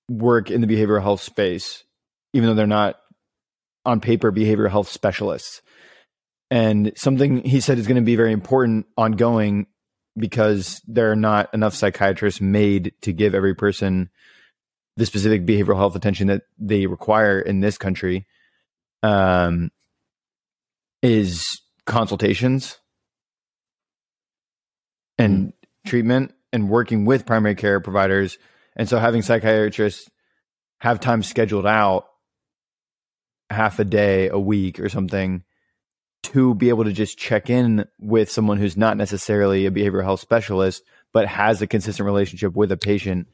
work 0.09 0.51
in 0.51 0.61
the 0.61 0.67
behavioral 0.67 1.03
health 1.03 1.23
space, 1.23 1.85
even 2.33 2.49
though 2.49 2.55
they're 2.55 2.67
not 2.67 2.97
on 3.85 4.01
paper 4.01 4.31
behavioral 4.31 4.71
health 4.71 4.89
specialists. 4.89 5.63
And 6.51 6.93
something 6.97 7.43
he 7.45 7.61
said 7.61 7.79
is 7.79 7.87
going 7.87 7.97
to 7.97 8.03
be 8.03 8.17
very 8.17 8.33
important 8.33 8.87
ongoing 8.97 9.67
because 10.17 10.81
there 10.87 11.11
are 11.11 11.17
not 11.17 11.53
enough 11.55 11.75
psychiatrists 11.75 12.41
made 12.41 12.93
to 13.03 13.13
give 13.13 13.35
every 13.35 13.55
person 13.55 14.11
the 14.97 15.07
specific 15.07 15.47
behavioral 15.47 15.77
health 15.77 15.97
attention 15.97 16.27
that 16.29 16.43
they 16.59 16.87
require 16.87 17.41
in 17.41 17.61
this 17.61 17.79
country. 17.79 18.27
Um, 19.03 19.71
is 21.03 21.61
consultations 21.85 22.79
and 25.19 25.49
mm. 25.49 25.53
treatment 25.85 26.33
and 26.53 26.69
working 26.69 27.05
with 27.05 27.27
primary 27.27 27.55
care 27.55 27.81
providers. 27.81 28.39
And 28.77 28.89
so 28.89 28.99
having 28.99 29.23
psychiatrists 29.23 30.09
have 30.79 31.01
time 31.01 31.23
scheduled 31.23 31.67
out 31.67 32.07
half 33.51 33.79
a 33.79 33.85
day 33.85 34.29
a 34.29 34.39
week 34.39 34.81
or 34.81 34.89
something 34.89 35.43
to 36.23 36.55
be 36.55 36.69
able 36.69 36.85
to 36.85 36.93
just 36.93 37.19
check 37.19 37.51
in 37.51 37.85
with 37.99 38.31
someone 38.31 38.59
who's 38.59 38.77
not 38.77 38.97
necessarily 38.97 39.67
a 39.67 39.71
behavioral 39.71 40.05
health 40.05 40.21
specialist 40.21 40.83
but 41.13 41.27
has 41.27 41.61
a 41.61 41.67
consistent 41.67 42.07
relationship 42.07 42.55
with 42.55 42.73
a 42.73 42.77
patient 42.77 43.29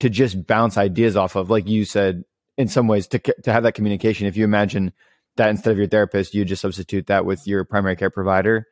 to 0.00 0.10
just 0.10 0.46
bounce 0.46 0.76
ideas 0.76 1.16
off 1.16 1.36
of 1.36 1.50
like 1.50 1.68
you 1.68 1.84
said 1.84 2.24
in 2.56 2.68
some 2.68 2.88
ways 2.88 3.06
to 3.06 3.18
to 3.18 3.52
have 3.52 3.62
that 3.62 3.74
communication 3.74 4.26
if 4.26 4.36
you 4.36 4.44
imagine 4.44 4.92
that 5.36 5.48
instead 5.48 5.70
of 5.70 5.78
your 5.78 5.86
therapist 5.86 6.34
you 6.34 6.44
just 6.44 6.62
substitute 6.62 7.06
that 7.06 7.24
with 7.24 7.46
your 7.46 7.64
primary 7.64 7.96
care 7.96 8.10
provider 8.10 8.66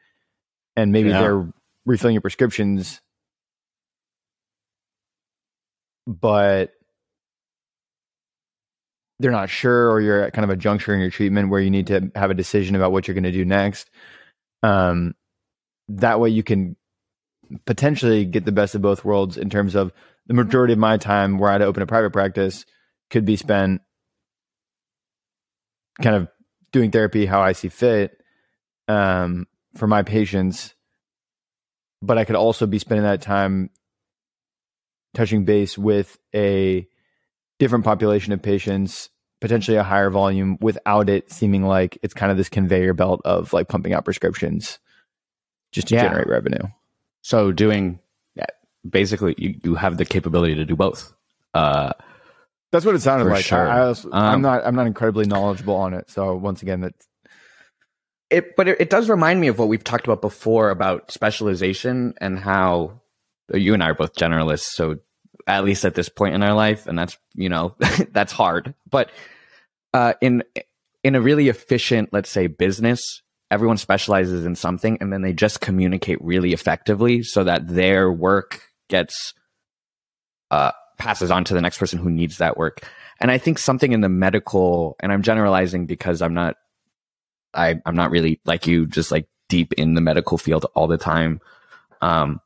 and 0.76 0.92
maybe 0.92 1.10
yeah. 1.10 1.20
they're 1.20 1.52
refilling 1.86 2.14
your 2.14 2.20
prescriptions 2.20 3.00
but 6.06 6.72
they're 9.18 9.30
not 9.30 9.50
sure 9.50 9.90
or 9.90 10.00
you're 10.00 10.22
at 10.22 10.32
kind 10.32 10.44
of 10.44 10.50
a 10.50 10.56
juncture 10.56 10.94
in 10.94 11.00
your 11.00 11.10
treatment 11.10 11.48
where 11.48 11.60
you 11.60 11.70
need 11.70 11.86
to 11.86 12.10
have 12.14 12.30
a 12.30 12.34
decision 12.34 12.74
about 12.74 12.92
what 12.92 13.06
you're 13.06 13.14
going 13.14 13.24
to 13.24 13.32
do 13.32 13.44
next 13.44 13.90
um, 14.62 15.14
that 15.88 16.20
way 16.20 16.30
you 16.30 16.42
can 16.42 16.76
potentially 17.66 18.24
get 18.24 18.44
the 18.44 18.52
best 18.52 18.74
of 18.74 18.82
both 18.82 19.04
worlds 19.04 19.36
in 19.36 19.50
terms 19.50 19.74
of 19.74 19.92
the 20.26 20.34
majority 20.34 20.72
of 20.72 20.78
my 20.78 20.96
time 20.96 21.38
where 21.38 21.50
i 21.50 21.52
had 21.52 21.58
to 21.58 21.66
open 21.66 21.82
a 21.82 21.86
private 21.86 22.12
practice 22.12 22.64
could 23.10 23.24
be 23.24 23.36
spent 23.36 23.82
kind 26.00 26.16
of 26.16 26.28
doing 26.72 26.90
therapy 26.90 27.26
how 27.26 27.40
i 27.40 27.52
see 27.52 27.68
fit 27.68 28.18
um, 28.88 29.46
for 29.76 29.86
my 29.86 30.02
patients 30.02 30.74
but 32.00 32.16
i 32.16 32.24
could 32.24 32.36
also 32.36 32.66
be 32.66 32.78
spending 32.78 33.04
that 33.04 33.20
time 33.20 33.70
touching 35.14 35.44
base 35.44 35.76
with 35.76 36.18
a 36.34 36.86
different 37.62 37.84
population 37.84 38.32
of 38.32 38.42
patients, 38.42 39.08
potentially 39.40 39.76
a 39.76 39.84
higher 39.84 40.10
volume 40.10 40.58
without 40.60 41.08
it 41.08 41.30
seeming 41.30 41.62
like 41.62 41.96
it's 42.02 42.12
kind 42.12 42.32
of 42.32 42.36
this 42.36 42.48
conveyor 42.48 42.92
belt 42.92 43.20
of 43.24 43.52
like 43.52 43.68
pumping 43.68 43.92
out 43.92 44.04
prescriptions 44.04 44.80
just 45.70 45.88
to 45.88 45.94
yeah. 45.94 46.02
generate 46.02 46.26
revenue. 46.26 46.66
So 47.22 47.52
doing 47.52 48.00
basically 48.88 49.34
you, 49.38 49.54
you 49.62 49.74
have 49.74 49.96
the 49.96 50.04
capability 50.04 50.54
to 50.56 50.64
do 50.64 50.76
both. 50.76 51.12
Uh, 51.54 51.92
that's 52.70 52.84
what 52.84 52.94
it 52.94 53.02
sounded 53.02 53.28
like. 53.28 53.44
Sure. 53.44 53.68
I, 53.68 53.90
am 53.90 53.96
um, 54.12 54.42
not 54.42 54.66
I'm 54.66 54.74
not 54.74 54.86
incredibly 54.86 55.26
knowledgeable 55.26 55.76
on 55.76 55.94
it. 55.94 56.10
So 56.10 56.34
once 56.34 56.62
again, 56.62 56.80
that's 56.80 57.06
it. 58.30 58.56
But 58.56 58.68
it, 58.68 58.80
it 58.80 58.90
does 58.90 59.08
remind 59.08 59.40
me 59.40 59.48
of 59.48 59.58
what 59.58 59.68
we've 59.68 59.84
talked 59.84 60.06
about 60.06 60.22
before 60.22 60.70
about 60.70 61.10
specialization 61.12 62.14
and 62.20 62.38
how 62.38 63.00
you 63.52 63.74
and 63.74 63.82
I 63.82 63.90
are 63.90 63.94
both 63.94 64.14
generalists. 64.14 64.70
So 64.70 64.98
at 65.46 65.64
least 65.64 65.84
at 65.84 65.94
this 65.94 66.08
point 66.08 66.34
in 66.34 66.42
our 66.42 66.54
life, 66.54 66.86
and 66.86 66.98
that's 66.98 67.18
you 67.34 67.48
know 67.48 67.74
that's 68.10 68.32
hard. 68.32 68.74
But 68.90 69.10
uh, 69.94 70.14
in 70.20 70.42
in 71.04 71.14
a 71.14 71.20
really 71.20 71.48
efficient, 71.48 72.10
let's 72.12 72.30
say, 72.30 72.46
business, 72.46 73.22
everyone 73.50 73.76
specializes 73.76 74.44
in 74.44 74.54
something, 74.54 74.98
and 75.00 75.12
then 75.12 75.22
they 75.22 75.32
just 75.32 75.60
communicate 75.60 76.22
really 76.22 76.52
effectively 76.52 77.22
so 77.22 77.44
that 77.44 77.66
their 77.68 78.10
work 78.10 78.68
gets 78.88 79.34
uh, 80.50 80.72
passes 80.98 81.30
on 81.30 81.44
to 81.44 81.54
the 81.54 81.60
next 81.60 81.78
person 81.78 81.98
who 81.98 82.10
needs 82.10 82.38
that 82.38 82.56
work. 82.56 82.86
And 83.20 83.30
I 83.30 83.38
think 83.38 83.58
something 83.58 83.92
in 83.92 84.00
the 84.00 84.08
medical, 84.08 84.96
and 85.00 85.12
I'm 85.12 85.22
generalizing 85.22 85.86
because 85.86 86.22
I'm 86.22 86.34
not, 86.34 86.56
I, 87.54 87.80
I'm 87.84 87.94
not 87.94 88.10
really 88.10 88.40
like 88.44 88.66
you, 88.66 88.86
just 88.86 89.10
like 89.10 89.26
deep 89.48 89.72
in 89.74 89.94
the 89.94 90.00
medical 90.00 90.38
field 90.38 90.66
all 90.74 90.86
the 90.86 90.98
time. 90.98 91.40
Um, 92.00 92.40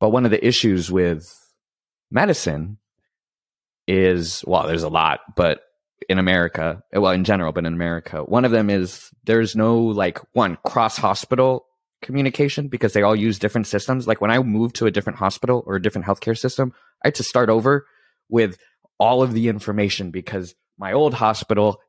but 0.00 0.10
one 0.10 0.24
of 0.24 0.30
the 0.30 0.46
issues 0.46 0.90
with 0.90 1.39
medicine 2.10 2.78
is 3.86 4.44
well, 4.46 4.66
there's 4.66 4.82
a 4.82 4.88
lot, 4.88 5.20
but 5.36 5.62
in 6.08 6.18
America, 6.18 6.82
well, 6.92 7.12
in 7.12 7.24
general, 7.24 7.52
but 7.52 7.66
in 7.66 7.72
America, 7.72 8.22
one 8.24 8.44
of 8.44 8.50
them 8.50 8.70
is 8.70 9.10
there's 9.24 9.54
no 9.54 9.78
like 9.78 10.18
one 10.32 10.56
cross 10.64 10.96
hospital 10.96 11.66
communication 12.02 12.68
because 12.68 12.92
they 12.92 13.02
all 13.02 13.16
use 13.16 13.38
different 13.38 13.66
systems. 13.66 14.06
Like 14.06 14.20
when 14.20 14.30
I 14.30 14.38
moved 14.38 14.76
to 14.76 14.86
a 14.86 14.90
different 14.90 15.18
hospital 15.18 15.62
or 15.66 15.76
a 15.76 15.82
different 15.82 16.06
healthcare 16.06 16.38
system, 16.38 16.72
I 17.04 17.08
had 17.08 17.16
to 17.16 17.22
start 17.22 17.50
over 17.50 17.86
with 18.28 18.58
all 18.98 19.22
of 19.22 19.32
the 19.32 19.48
information 19.48 20.10
because 20.10 20.54
my 20.78 20.92
old 20.92 21.14
hospital 21.14 21.80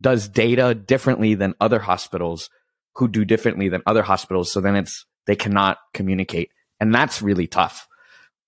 does 0.00 0.28
data 0.28 0.74
differently 0.74 1.34
than 1.34 1.54
other 1.60 1.78
hospitals 1.78 2.48
who 2.96 3.06
do 3.06 3.24
differently 3.24 3.68
than 3.68 3.82
other 3.86 4.02
hospitals. 4.02 4.50
So 4.50 4.60
then 4.60 4.76
it's, 4.76 5.04
they 5.26 5.36
cannot 5.36 5.78
communicate. 5.94 6.50
And 6.80 6.94
that's 6.94 7.22
really 7.22 7.46
tough. 7.46 7.86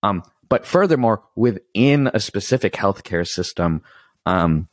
Um, 0.03 0.23
but 0.53 0.67
furthermore, 0.67 1.23
within 1.35 2.11
a 2.13 2.21
specific 2.21 2.75
healthcare 2.75 3.27
system, 3.27 3.81
um, 4.27 4.69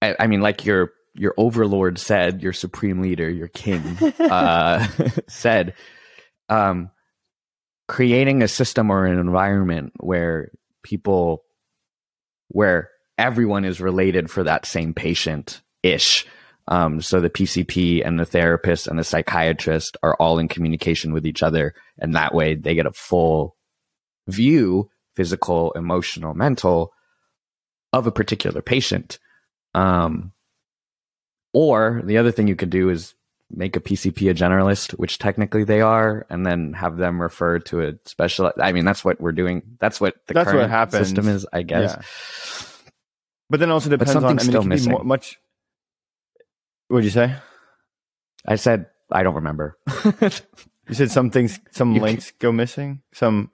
I, 0.00 0.14
I, 0.20 0.26
mean, 0.28 0.40
like 0.40 0.64
your 0.64 0.92
your 1.14 1.34
overlord 1.36 1.98
said, 1.98 2.44
your 2.44 2.52
supreme 2.52 3.00
leader, 3.02 3.28
your 3.28 3.48
king 3.48 3.82
uh, 4.20 4.86
said, 5.26 5.74
um, 6.48 6.92
creating 7.88 8.44
a 8.44 8.46
system 8.46 8.92
or 8.92 9.04
an 9.04 9.18
environment 9.18 9.94
where 9.98 10.52
people, 10.84 11.42
where 12.46 12.88
everyone 13.18 13.64
is 13.64 13.80
related 13.80 14.30
for 14.30 14.44
that 14.44 14.64
same 14.64 14.94
patient 14.94 15.60
ish 15.82 16.24
um, 16.68 17.00
so 17.00 17.20
the 17.20 17.30
PCP 17.30 18.06
and 18.06 18.18
the 18.18 18.24
therapist 18.24 18.86
and 18.86 18.98
the 18.98 19.04
psychiatrist 19.04 19.96
are 20.02 20.16
all 20.16 20.38
in 20.38 20.48
communication 20.48 21.12
with 21.12 21.26
each 21.26 21.42
other. 21.42 21.74
And 21.98 22.14
that 22.14 22.34
way 22.34 22.54
they 22.54 22.74
get 22.74 22.86
a 22.86 22.92
full 22.92 23.56
view, 24.26 24.90
physical, 25.14 25.72
emotional, 25.72 26.34
mental, 26.34 26.92
of 27.92 28.06
a 28.06 28.12
particular 28.12 28.62
patient. 28.62 29.18
Um, 29.74 30.32
or 31.52 32.02
the 32.04 32.18
other 32.18 32.32
thing 32.32 32.48
you 32.48 32.56
could 32.56 32.70
do 32.70 32.88
is 32.88 33.14
make 33.50 33.76
a 33.76 33.80
PCP 33.80 34.30
a 34.30 34.34
generalist, 34.34 34.92
which 34.92 35.18
technically 35.18 35.64
they 35.64 35.82
are, 35.82 36.26
and 36.30 36.46
then 36.46 36.72
have 36.72 36.96
them 36.96 37.20
refer 37.20 37.58
to 37.60 37.82
a 37.82 37.92
special. 38.06 38.52
I 38.60 38.72
mean, 38.72 38.84
that's 38.84 39.04
what 39.04 39.20
we're 39.20 39.32
doing. 39.32 39.62
That's 39.78 40.00
what 40.00 40.14
the 40.26 40.34
that's 40.34 40.50
current 40.50 40.70
what 40.70 40.90
system 40.90 41.28
is, 41.28 41.46
I 41.52 41.62
guess. 41.62 41.94
Yeah. 41.96 42.66
But 43.50 43.60
then 43.60 43.70
also 43.70 43.90
depends 43.90 44.16
on. 44.16 44.24
I 44.24 44.28
mean, 44.28 44.38
still 44.38 44.62
it 44.62 44.66
missing. 44.66 44.98
much 45.04 45.38
What'd 46.88 47.04
you 47.04 47.10
say? 47.10 47.34
I 48.46 48.56
said 48.56 48.86
I 49.10 49.22
don't 49.22 49.34
remember. 49.34 49.78
you 50.20 50.94
said 50.94 51.10
some 51.10 51.30
things, 51.30 51.60
some 51.70 51.94
you 51.94 52.00
links 52.00 52.32
go 52.38 52.52
missing. 52.52 53.02
Some. 53.12 53.50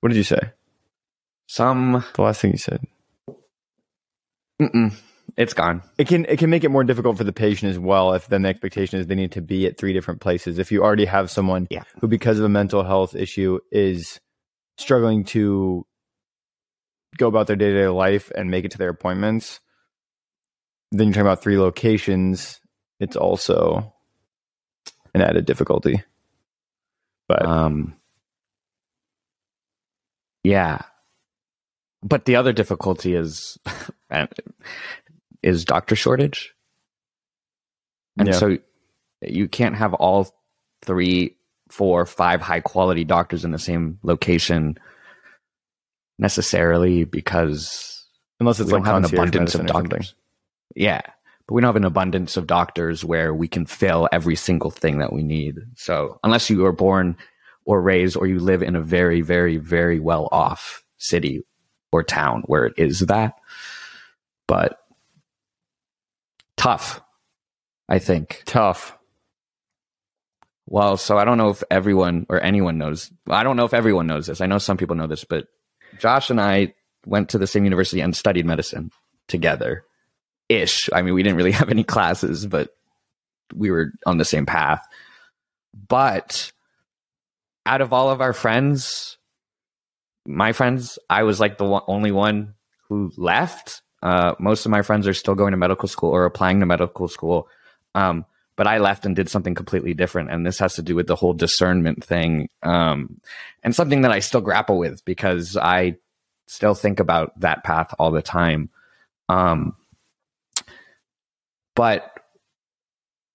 What 0.00 0.08
did 0.10 0.16
you 0.16 0.24
say? 0.24 0.52
Some. 1.46 2.04
The 2.14 2.22
last 2.22 2.40
thing 2.40 2.52
you 2.52 2.58
said. 2.58 2.80
Mm-mm. 4.60 4.94
It's 5.36 5.54
gone. 5.54 5.82
It 5.96 6.06
can 6.06 6.26
it 6.26 6.38
can 6.38 6.50
make 6.50 6.64
it 6.64 6.70
more 6.70 6.84
difficult 6.84 7.16
for 7.16 7.24
the 7.24 7.32
patient 7.32 7.70
as 7.70 7.78
well 7.78 8.12
if 8.12 8.28
then 8.28 8.42
the 8.42 8.48
expectation 8.48 8.98
is 8.98 9.06
they 9.06 9.14
need 9.14 9.32
to 9.32 9.40
be 9.40 9.66
at 9.66 9.78
three 9.78 9.92
different 9.92 10.20
places. 10.20 10.58
If 10.58 10.70
you 10.70 10.82
already 10.82 11.06
have 11.06 11.30
someone 11.30 11.66
yeah. 11.70 11.84
who, 12.00 12.08
because 12.08 12.38
of 12.38 12.44
a 12.44 12.48
mental 12.48 12.84
health 12.84 13.14
issue, 13.14 13.58
is 13.70 14.20
struggling 14.76 15.24
to 15.24 15.86
go 17.16 17.26
about 17.28 17.46
their 17.46 17.56
day 17.56 17.70
to 17.70 17.78
day 17.78 17.88
life 17.88 18.30
and 18.36 18.50
make 18.50 18.64
it 18.64 18.72
to 18.72 18.78
their 18.78 18.90
appointments, 18.90 19.60
then 20.90 21.08
you're 21.08 21.14
talking 21.14 21.26
about 21.26 21.42
three 21.42 21.58
locations 21.58 22.60
it's 23.00 23.16
also 23.16 23.92
an 25.14 25.22
added 25.22 25.46
difficulty. 25.46 26.02
But 27.26 27.44
um, 27.44 27.94
yeah. 30.44 30.82
But 32.02 32.24
the 32.24 32.36
other 32.36 32.52
difficulty 32.52 33.14
is 33.14 33.58
is 35.42 35.64
doctor 35.64 35.96
shortage. 35.96 36.54
And 38.18 38.28
yeah. 38.28 38.34
so 38.34 38.58
you 39.22 39.48
can't 39.48 39.76
have 39.76 39.94
all 39.94 40.34
three, 40.82 41.36
four, 41.70 42.04
five 42.06 42.40
high 42.40 42.60
quality 42.60 43.04
doctors 43.04 43.44
in 43.44 43.50
the 43.50 43.58
same 43.58 43.98
location 44.02 44.78
necessarily 46.18 47.04
because 47.04 48.06
unless 48.40 48.60
it's 48.60 48.70
like 48.70 48.84
have 48.84 48.96
an 48.96 49.04
abundance 49.04 49.54
of 49.54 49.62
medicine 49.62 49.66
or 49.66 49.68
something. 49.68 49.90
doctors. 49.90 50.14
Yeah. 50.74 51.00
But 51.50 51.54
we 51.54 51.62
don't 51.62 51.70
have 51.70 51.76
an 51.76 51.84
abundance 51.84 52.36
of 52.36 52.46
doctors 52.46 53.04
where 53.04 53.34
we 53.34 53.48
can 53.48 53.66
fill 53.66 54.08
every 54.12 54.36
single 54.36 54.70
thing 54.70 55.00
that 55.00 55.12
we 55.12 55.24
need. 55.24 55.56
So 55.74 56.20
unless 56.22 56.48
you 56.48 56.64
are 56.64 56.72
born 56.72 57.16
or 57.64 57.82
raised 57.82 58.16
or 58.16 58.28
you 58.28 58.38
live 58.38 58.62
in 58.62 58.76
a 58.76 58.80
very, 58.80 59.20
very, 59.20 59.56
very 59.56 59.98
well 59.98 60.28
off 60.30 60.84
city 60.98 61.44
or 61.90 62.04
town 62.04 62.44
where 62.46 62.66
it 62.66 62.74
is 62.76 63.00
that. 63.00 63.34
But 64.46 64.78
tough, 66.56 67.00
I 67.88 67.98
think. 67.98 68.44
Tough. 68.46 68.96
Well, 70.66 70.96
so 70.98 71.18
I 71.18 71.24
don't 71.24 71.38
know 71.38 71.50
if 71.50 71.64
everyone 71.68 72.26
or 72.28 72.40
anyone 72.40 72.78
knows. 72.78 73.10
I 73.28 73.42
don't 73.42 73.56
know 73.56 73.64
if 73.64 73.74
everyone 73.74 74.06
knows 74.06 74.28
this. 74.28 74.40
I 74.40 74.46
know 74.46 74.58
some 74.58 74.76
people 74.76 74.94
know 74.94 75.08
this, 75.08 75.24
but 75.24 75.48
Josh 75.98 76.30
and 76.30 76.40
I 76.40 76.74
went 77.04 77.30
to 77.30 77.38
the 77.38 77.48
same 77.48 77.64
university 77.64 78.02
and 78.02 78.14
studied 78.14 78.46
medicine 78.46 78.92
together 79.26 79.84
ish. 80.50 80.90
I 80.92 81.00
mean, 81.00 81.14
we 81.14 81.22
didn't 81.22 81.38
really 81.38 81.52
have 81.60 81.70
any 81.70 81.84
classes, 81.84 82.46
but 82.46 82.76
we 83.54 83.70
were 83.70 83.92
on 84.04 84.18
the 84.18 84.24
same 84.24 84.44
path. 84.44 84.86
But 85.88 86.52
out 87.64 87.80
of 87.80 87.92
all 87.92 88.10
of 88.10 88.20
our 88.20 88.32
friends, 88.32 89.16
my 90.26 90.52
friends, 90.52 90.98
I 91.08 91.22
was 91.22 91.40
like 91.40 91.56
the 91.56 91.64
one, 91.64 91.82
only 91.86 92.10
one 92.10 92.54
who 92.88 93.12
left. 93.16 93.82
Uh, 94.02 94.34
most 94.38 94.66
of 94.66 94.70
my 94.70 94.82
friends 94.82 95.06
are 95.06 95.14
still 95.14 95.34
going 95.34 95.52
to 95.52 95.56
medical 95.56 95.88
school 95.88 96.10
or 96.10 96.24
applying 96.24 96.60
to 96.60 96.66
medical 96.66 97.08
school. 97.08 97.48
Um, 97.94 98.24
but 98.56 98.66
I 98.66 98.78
left 98.78 99.06
and 99.06 99.16
did 99.16 99.30
something 99.30 99.54
completely 99.54 99.94
different. 99.94 100.30
And 100.30 100.44
this 100.44 100.58
has 100.58 100.74
to 100.74 100.82
do 100.82 100.94
with 100.94 101.06
the 101.06 101.16
whole 101.16 101.32
discernment 101.32 102.04
thing. 102.04 102.48
Um, 102.62 103.20
and 103.62 103.74
something 103.74 104.02
that 104.02 104.12
I 104.12 104.18
still 104.18 104.40
grapple 104.40 104.78
with 104.78 105.04
because 105.04 105.56
I 105.56 105.96
still 106.46 106.74
think 106.74 107.00
about 107.00 107.38
that 107.40 107.64
path 107.64 107.94
all 107.98 108.10
the 108.10 108.22
time. 108.22 108.68
Um, 109.28 109.76
but 111.74 112.12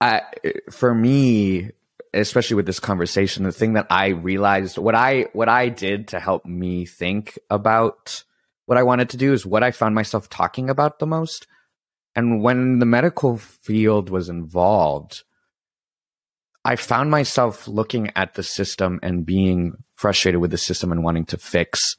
I, 0.01 0.21
for 0.71 0.93
me, 0.93 1.71
especially 2.13 2.55
with 2.55 2.65
this 2.65 2.79
conversation, 2.79 3.43
the 3.43 3.51
thing 3.51 3.73
that 3.73 3.87
I 3.89 4.07
realized, 4.07 4.77
what 4.77 4.95
I 4.95 5.27
what 5.33 5.49
I 5.49 5.69
did 5.69 6.09
to 6.09 6.19
help 6.19 6.45
me 6.45 6.85
think 6.85 7.37
about 7.49 8.23
what 8.65 8.77
I 8.77 8.83
wanted 8.83 9.09
to 9.09 9.17
do 9.17 9.33
is 9.33 9.45
what 9.45 9.63
I 9.63 9.71
found 9.71 9.95
myself 9.95 10.29
talking 10.29 10.69
about 10.69 10.99
the 10.99 11.07
most. 11.07 11.47
And 12.15 12.41
when 12.41 12.79
the 12.79 12.85
medical 12.85 13.37
field 13.37 14.09
was 14.09 14.29
involved, 14.29 15.23
I 16.63 16.77
found 16.77 17.11
myself 17.11 17.67
looking 17.67 18.11
at 18.15 18.33
the 18.33 18.43
system 18.43 18.99
and 19.03 19.25
being 19.25 19.83
frustrated 19.95 20.41
with 20.41 20.51
the 20.51 20.57
system 20.57 20.91
and 20.91 21.03
wanting 21.03 21.25
to 21.25 21.37
fix 21.37 21.95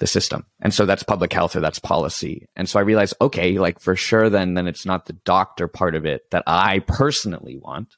the 0.00 0.06
system. 0.06 0.44
And 0.60 0.74
so 0.74 0.84
that's 0.86 1.02
public 1.02 1.32
health 1.32 1.54
or 1.54 1.60
that's 1.60 1.78
policy. 1.78 2.48
And 2.56 2.68
so 2.68 2.80
I 2.80 2.82
realized, 2.82 3.14
okay, 3.20 3.58
like 3.58 3.78
for 3.78 3.94
sure, 3.94 4.28
then, 4.28 4.54
then 4.54 4.66
it's 4.66 4.84
not 4.84 5.06
the 5.06 5.12
doctor 5.12 5.68
part 5.68 5.94
of 5.94 6.04
it 6.04 6.22
that 6.30 6.42
I 6.46 6.80
personally 6.80 7.56
want. 7.56 7.94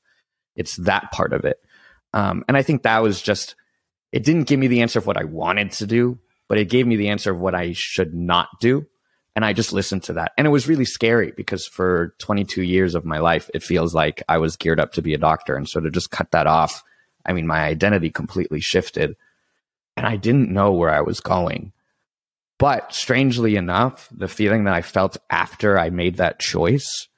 It's 0.55 0.77
that 0.77 1.11
part 1.13 1.33
of 1.33 1.45
it. 1.45 1.59
Um, 2.13 2.45
and 2.47 2.57
I 2.57 2.63
think 2.63 2.83
that 2.83 3.03
was 3.03 3.23
just, 3.23 3.55
it 4.13 4.25
didn't 4.25 4.49
give 4.49 4.61
me 4.61 4.67
the 4.67 4.83
answer 4.83 4.99
of 4.99 5.07
what 5.07 5.17
I 5.17 5.25
wanted 5.25 5.73
to 5.73 5.87
do, 5.87 6.19
but 6.49 6.59
it 6.59 6.69
gave 6.69 6.87
me 6.87 6.97
the 6.97 7.09
answer 7.09 7.33
of 7.33 7.41
what 7.41 7.55
I 7.55 7.73
should 7.75 8.13
not 8.13 8.49
do. 8.61 8.87
And 9.35 9.47
I 9.47 9.55
just 9.55 9.73
listened 9.73 10.03
to 10.05 10.15
that. 10.15 10.33
And 10.37 10.47
it 10.47 10.51
was 10.51 10.69
really 10.69 10.85
scary 10.85 11.33
because 11.35 11.67
for 11.67 12.15
22 12.19 12.63
years 12.63 12.95
of 12.95 13.07
my 13.07 13.19
life, 13.19 13.49
it 13.55 13.63
feels 13.63 13.95
like 13.95 14.23
I 14.29 14.37
was 14.37 14.59
geared 14.59 14.79
up 14.79 14.93
to 14.93 15.03
be 15.03 15.15
a 15.15 15.19
doctor. 15.19 15.57
And 15.57 15.67
so 15.67 15.81
to 15.81 15.91
just 15.91 16.11
cut 16.11 16.33
that 16.33 16.47
off, 16.47 16.83
I 17.25 17.33
mean, 17.33 17.47
my 17.47 17.61
identity 17.61 18.11
completely 18.11 18.61
shifted 18.61 19.17
and 19.97 20.07
I 20.07 20.17
didn't 20.17 20.51
know 20.51 20.73
where 20.73 20.91
I 20.91 21.01
was 21.01 21.21
going. 21.21 21.72
But 22.59 22.95
strangely 22.95 23.57
enough, 23.57 24.09
the 24.13 24.29
feeling 24.29 24.65
that 24.65 24.75
I 24.75 24.83
felt 24.83 25.17
after 25.31 25.79
I 25.79 25.91
made 25.91 26.17
that 26.17 26.39
choice 26.39 27.09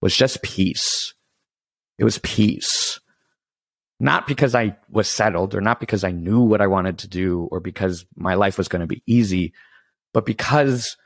was 0.00 0.14
just 0.14 0.42
peace. 0.42 1.14
It 1.98 2.04
was 2.04 2.18
peace. 2.18 3.00
Not 4.00 4.26
because 4.26 4.54
I 4.54 4.76
was 4.90 5.08
settled 5.08 5.54
or 5.54 5.60
not 5.60 5.80
because 5.80 6.04
I 6.04 6.10
knew 6.10 6.40
what 6.40 6.60
I 6.60 6.66
wanted 6.66 6.98
to 6.98 7.08
do 7.08 7.48
or 7.50 7.60
because 7.60 8.04
my 8.16 8.34
life 8.34 8.58
was 8.58 8.68
going 8.68 8.80
to 8.80 8.86
be 8.86 9.02
easy, 9.06 9.54
but 10.12 10.26
because 10.26 10.96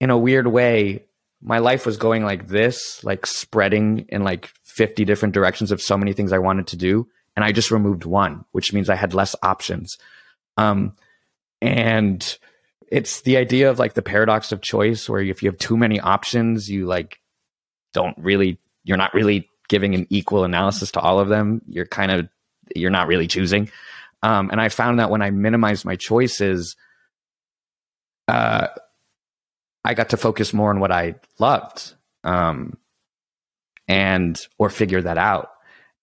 in 0.00 0.10
a 0.10 0.18
weird 0.18 0.46
way, 0.46 1.04
my 1.40 1.58
life 1.58 1.86
was 1.86 1.96
going 1.96 2.24
like 2.24 2.48
this, 2.48 3.02
like 3.04 3.26
spreading 3.26 4.06
in 4.08 4.24
like 4.24 4.50
50 4.64 5.04
different 5.04 5.34
directions 5.34 5.70
of 5.70 5.80
so 5.80 5.96
many 5.96 6.12
things 6.12 6.32
I 6.32 6.38
wanted 6.38 6.66
to 6.68 6.76
do. 6.76 7.06
And 7.36 7.44
I 7.44 7.52
just 7.52 7.70
removed 7.70 8.04
one, 8.04 8.44
which 8.52 8.72
means 8.72 8.88
I 8.88 8.94
had 8.94 9.14
less 9.14 9.34
options. 9.42 9.96
Um, 10.56 10.94
and 11.60 12.38
it's 12.88 13.22
the 13.22 13.36
idea 13.36 13.70
of 13.70 13.78
like 13.78 13.94
the 13.94 14.02
paradox 14.02 14.52
of 14.52 14.60
choice, 14.60 15.08
where 15.08 15.22
if 15.22 15.42
you 15.42 15.50
have 15.50 15.58
too 15.58 15.76
many 15.76 15.98
options, 16.00 16.68
you 16.68 16.86
like 16.86 17.18
don't 17.92 18.16
really, 18.18 18.58
you're 18.84 18.96
not 18.96 19.14
really 19.14 19.48
giving 19.68 19.94
an 19.94 20.06
equal 20.10 20.44
analysis 20.44 20.92
to 20.92 21.00
all 21.00 21.18
of 21.18 21.28
them. 21.28 21.62
You're 21.66 21.86
kind 21.86 22.12
of, 22.12 22.28
you're 22.76 22.90
not 22.90 23.08
really 23.08 23.26
choosing. 23.26 23.70
Um, 24.22 24.50
and 24.50 24.60
I 24.60 24.68
found 24.68 25.00
that 25.00 25.10
when 25.10 25.22
I 25.22 25.30
minimized 25.30 25.84
my 25.84 25.96
choices, 25.96 26.76
uh, 28.28 28.68
I 29.84 29.94
got 29.94 30.10
to 30.10 30.16
focus 30.16 30.54
more 30.54 30.70
on 30.70 30.80
what 30.80 30.90
I 30.90 31.16
loved, 31.38 31.94
um, 32.22 32.78
and 33.86 34.40
or 34.58 34.70
figure 34.70 35.02
that 35.02 35.18
out. 35.18 35.50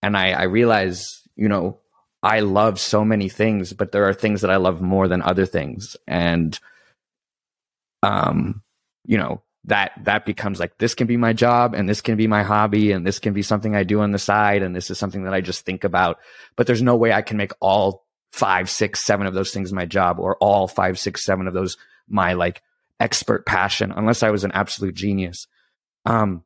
And 0.02 0.16
I, 0.16 0.30
I 0.32 0.42
realized, 0.44 1.04
you 1.34 1.48
know, 1.48 1.78
I 2.22 2.40
love 2.40 2.78
so 2.78 3.04
many 3.04 3.28
things, 3.28 3.72
but 3.72 3.92
there 3.92 4.08
are 4.08 4.14
things 4.14 4.42
that 4.42 4.50
I 4.50 4.56
love 4.56 4.80
more 4.80 5.08
than 5.08 5.22
other 5.22 5.46
things, 5.46 5.96
and 6.06 6.58
um, 8.02 8.62
you 9.04 9.18
know 9.18 9.42
that 9.64 9.92
that 10.04 10.26
becomes 10.26 10.58
like 10.58 10.78
this 10.78 10.94
can 10.94 11.06
be 11.06 11.16
my 11.16 11.32
job, 11.32 11.74
and 11.74 11.88
this 11.88 12.00
can 12.00 12.16
be 12.16 12.26
my 12.26 12.42
hobby, 12.42 12.92
and 12.92 13.06
this 13.06 13.18
can 13.18 13.32
be 13.32 13.42
something 13.42 13.74
I 13.74 13.84
do 13.84 14.00
on 14.00 14.12
the 14.12 14.18
side, 14.18 14.62
and 14.62 14.74
this 14.74 14.90
is 14.90 14.98
something 14.98 15.24
that 15.24 15.34
I 15.34 15.40
just 15.40 15.64
think 15.64 15.84
about. 15.84 16.18
But 16.56 16.66
there's 16.66 16.82
no 16.82 16.96
way 16.96 17.12
I 17.12 17.22
can 17.22 17.36
make 17.36 17.52
all 17.60 18.06
five, 18.32 18.70
six, 18.70 19.04
seven 19.04 19.26
of 19.26 19.34
those 19.34 19.52
things 19.52 19.72
my 19.72 19.86
job, 19.86 20.18
or 20.18 20.36
all 20.36 20.68
five, 20.68 20.98
six, 20.98 21.24
seven 21.24 21.46
of 21.46 21.54
those 21.54 21.76
my 22.08 22.34
like 22.34 22.62
expert 23.00 23.46
passion, 23.46 23.92
unless 23.94 24.22
I 24.22 24.30
was 24.30 24.44
an 24.44 24.52
absolute 24.52 24.94
genius. 24.94 25.46
Um, 26.04 26.44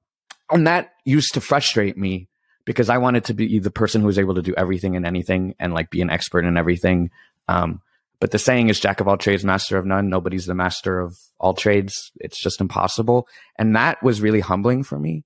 and 0.51 0.67
that 0.67 0.93
used 1.05 1.35
to 1.35 1.41
frustrate 1.41 1.97
me 1.97 2.29
because 2.67 2.91
I 2.91 2.99
wanted 2.99 3.25
to 3.25 3.35
be 3.35 3.59
the 3.59 3.71
person 3.71 4.03
who 4.03 4.09
was 4.09 4.19
able 4.19 4.35
to 4.35 4.43
do 4.43 4.55
everything 4.55 4.97
and 4.97 5.07
anything 5.07 5.55
and 5.59 5.73
like 5.73 5.89
be 5.89 6.03
an 6.03 6.11
expert 6.11 6.45
in 6.45 6.59
everything. 6.59 7.11
Um, 7.49 7.81
but 8.21 8.33
the 8.33 8.39
saying 8.39 8.69
is 8.69 8.81
jack 8.81 9.01
of 9.01 9.09
all 9.09 9.17
trades, 9.17 9.45
master 9.45 9.79
of 9.79 9.87
none. 9.87 10.11
Nobody's 10.11 10.47
the 10.47 10.55
master 10.55 11.01
of 11.01 11.17
all 11.39 11.55
trades. 11.55 12.13
It's 12.17 12.43
just 12.43 12.61
impossible. 12.61 13.29
And 13.57 13.77
that 13.77 14.03
was 14.03 14.21
really 14.21 14.41
humbling 14.41 14.83
for 14.83 14.99
me 14.99 15.25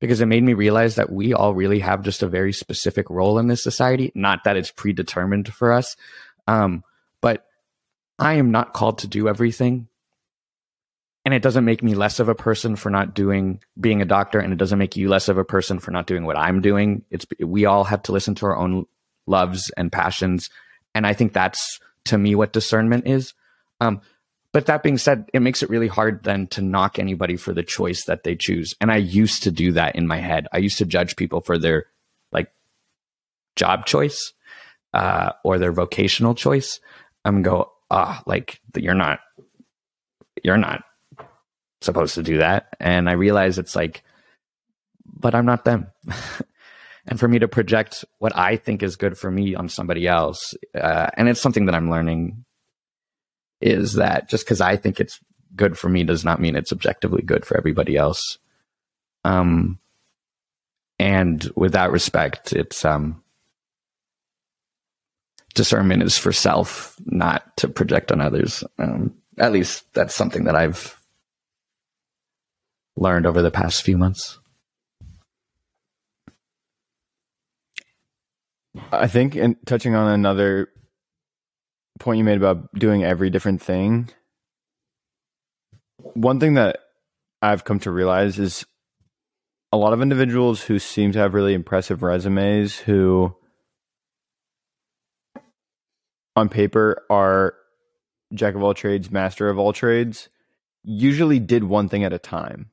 because 0.00 0.20
it 0.20 0.26
made 0.26 0.42
me 0.42 0.54
realize 0.54 0.96
that 0.96 1.12
we 1.12 1.32
all 1.32 1.54
really 1.54 1.78
have 1.78 2.02
just 2.02 2.22
a 2.22 2.28
very 2.28 2.52
specific 2.52 3.08
role 3.08 3.38
in 3.38 3.46
this 3.46 3.62
society. 3.62 4.10
Not 4.14 4.44
that 4.44 4.56
it's 4.56 4.72
predetermined 4.72 5.52
for 5.52 5.72
us. 5.72 5.96
Um, 6.48 6.82
but 7.20 7.44
I 8.18 8.34
am 8.34 8.50
not 8.50 8.72
called 8.72 8.98
to 8.98 9.06
do 9.06 9.28
everything 9.28 9.88
and 11.24 11.34
it 11.34 11.42
doesn't 11.42 11.64
make 11.64 11.82
me 11.82 11.94
less 11.94 12.18
of 12.18 12.28
a 12.28 12.34
person 12.34 12.76
for 12.76 12.90
not 12.90 13.14
doing 13.14 13.60
being 13.78 14.00
a 14.00 14.06
doctor 14.06 14.38
and 14.38 14.52
it 14.52 14.56
doesn't 14.56 14.78
make 14.78 14.96
you 14.96 15.08
less 15.08 15.28
of 15.28 15.38
a 15.38 15.44
person 15.44 15.78
for 15.78 15.90
not 15.90 16.06
doing 16.06 16.24
what 16.24 16.38
i'm 16.38 16.60
doing. 16.60 17.04
It's 17.10 17.26
we 17.38 17.66
all 17.66 17.84
have 17.84 18.02
to 18.04 18.12
listen 18.12 18.34
to 18.36 18.46
our 18.46 18.56
own 18.56 18.86
loves 19.26 19.70
and 19.76 19.92
passions. 19.92 20.50
And 20.94 21.06
i 21.06 21.12
think 21.12 21.32
that's 21.32 21.80
to 22.06 22.18
me 22.18 22.34
what 22.34 22.52
discernment 22.52 23.06
is. 23.06 23.34
Um, 23.80 24.00
but 24.52 24.66
that 24.66 24.82
being 24.82 24.98
said 24.98 25.28
it 25.32 25.40
makes 25.40 25.62
it 25.62 25.70
really 25.70 25.88
hard 25.88 26.24
then 26.24 26.46
to 26.48 26.62
knock 26.62 26.98
anybody 26.98 27.36
for 27.36 27.52
the 27.52 27.62
choice 27.62 28.04
that 28.06 28.24
they 28.24 28.36
choose. 28.36 28.74
And 28.80 28.90
i 28.90 28.96
used 28.96 29.42
to 29.44 29.50
do 29.50 29.72
that 29.72 29.96
in 29.96 30.06
my 30.06 30.18
head. 30.18 30.46
I 30.52 30.58
used 30.58 30.78
to 30.78 30.86
judge 30.86 31.16
people 31.16 31.40
for 31.40 31.58
their 31.58 31.86
like 32.32 32.50
job 33.56 33.86
choice 33.86 34.32
uh, 34.94 35.32
or 35.44 35.58
their 35.58 35.72
vocational 35.72 36.34
choice. 36.34 36.80
I'm 37.24 37.42
go 37.42 37.72
ah 37.90 38.22
like 38.26 38.60
you're 38.76 38.94
not 38.94 39.20
you're 40.42 40.56
not 40.56 40.84
supposed 41.80 42.14
to 42.14 42.22
do 42.22 42.38
that. 42.38 42.76
And 42.78 43.08
I 43.08 43.12
realize 43.12 43.58
it's 43.58 43.76
like, 43.76 44.02
but 45.06 45.34
I'm 45.34 45.46
not 45.46 45.64
them. 45.64 45.88
and 47.06 47.18
for 47.18 47.28
me 47.28 47.38
to 47.38 47.48
project 47.48 48.04
what 48.18 48.36
I 48.36 48.56
think 48.56 48.82
is 48.82 48.96
good 48.96 49.18
for 49.18 49.30
me 49.30 49.54
on 49.54 49.68
somebody 49.68 50.06
else, 50.06 50.54
uh, 50.74 51.08
and 51.14 51.28
it's 51.28 51.40
something 51.40 51.66
that 51.66 51.74
I'm 51.74 51.90
learning, 51.90 52.44
is 53.60 53.94
that 53.94 54.28
just 54.28 54.44
because 54.44 54.60
I 54.60 54.76
think 54.76 55.00
it's 55.00 55.20
good 55.56 55.76
for 55.76 55.88
me 55.88 56.04
does 56.04 56.24
not 56.24 56.40
mean 56.40 56.56
it's 56.56 56.72
objectively 56.72 57.22
good 57.22 57.44
for 57.44 57.56
everybody 57.56 57.96
else. 57.96 58.38
Um, 59.24 59.78
and 60.98 61.50
with 61.56 61.72
that 61.72 61.92
respect, 61.92 62.52
it's 62.52 62.84
um, 62.84 63.22
discernment 65.54 66.02
is 66.02 66.16
for 66.16 66.32
self, 66.32 66.96
not 67.06 67.56
to 67.58 67.68
project 67.68 68.12
on 68.12 68.20
others. 68.20 68.64
Um, 68.78 69.14
at 69.38 69.52
least 69.52 69.92
that's 69.94 70.14
something 70.14 70.44
that 70.44 70.56
I've 70.56 70.99
learned 72.96 73.26
over 73.26 73.42
the 73.42 73.50
past 73.50 73.82
few 73.82 73.96
months? 73.96 74.38
I 78.92 79.08
think, 79.08 79.34
and 79.36 79.56
touching 79.66 79.94
on 79.94 80.12
another 80.12 80.68
point 81.98 82.18
you 82.18 82.24
made 82.24 82.36
about 82.36 82.72
doing 82.74 83.04
every 83.04 83.30
different 83.30 83.60
thing. 83.60 84.10
One 85.98 86.40
thing 86.40 86.54
that 86.54 86.78
I've 87.42 87.64
come 87.64 87.80
to 87.80 87.90
realize 87.90 88.38
is 88.38 88.64
a 89.72 89.76
lot 89.76 89.92
of 89.92 90.02
individuals 90.02 90.62
who 90.62 90.78
seem 90.78 91.12
to 91.12 91.18
have 91.18 91.34
really 91.34 91.54
impressive 91.54 92.02
resumes 92.02 92.76
who 92.78 93.36
on 96.36 96.48
paper 96.48 97.04
are 97.10 97.54
jack 98.32 98.54
of 98.54 98.62
all 98.62 98.74
trades, 98.74 99.10
master 99.10 99.48
of 99.48 99.58
all 99.58 99.72
trades, 99.72 100.28
usually 100.82 101.38
did 101.38 101.64
one 101.64 101.88
thing 101.88 102.04
at 102.04 102.12
a 102.12 102.18
time. 102.18 102.70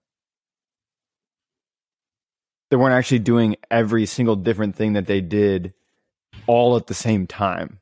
They 2.69 2.77
weren't 2.77 2.93
actually 2.95 3.19
doing 3.19 3.55
every 3.71 4.05
single 4.05 4.35
different 4.35 4.75
thing 4.75 4.93
that 4.93 5.07
they 5.07 5.21
did 5.21 5.73
all 6.47 6.75
at 6.75 6.87
the 6.87 6.93
same 6.93 7.27
time. 7.27 7.79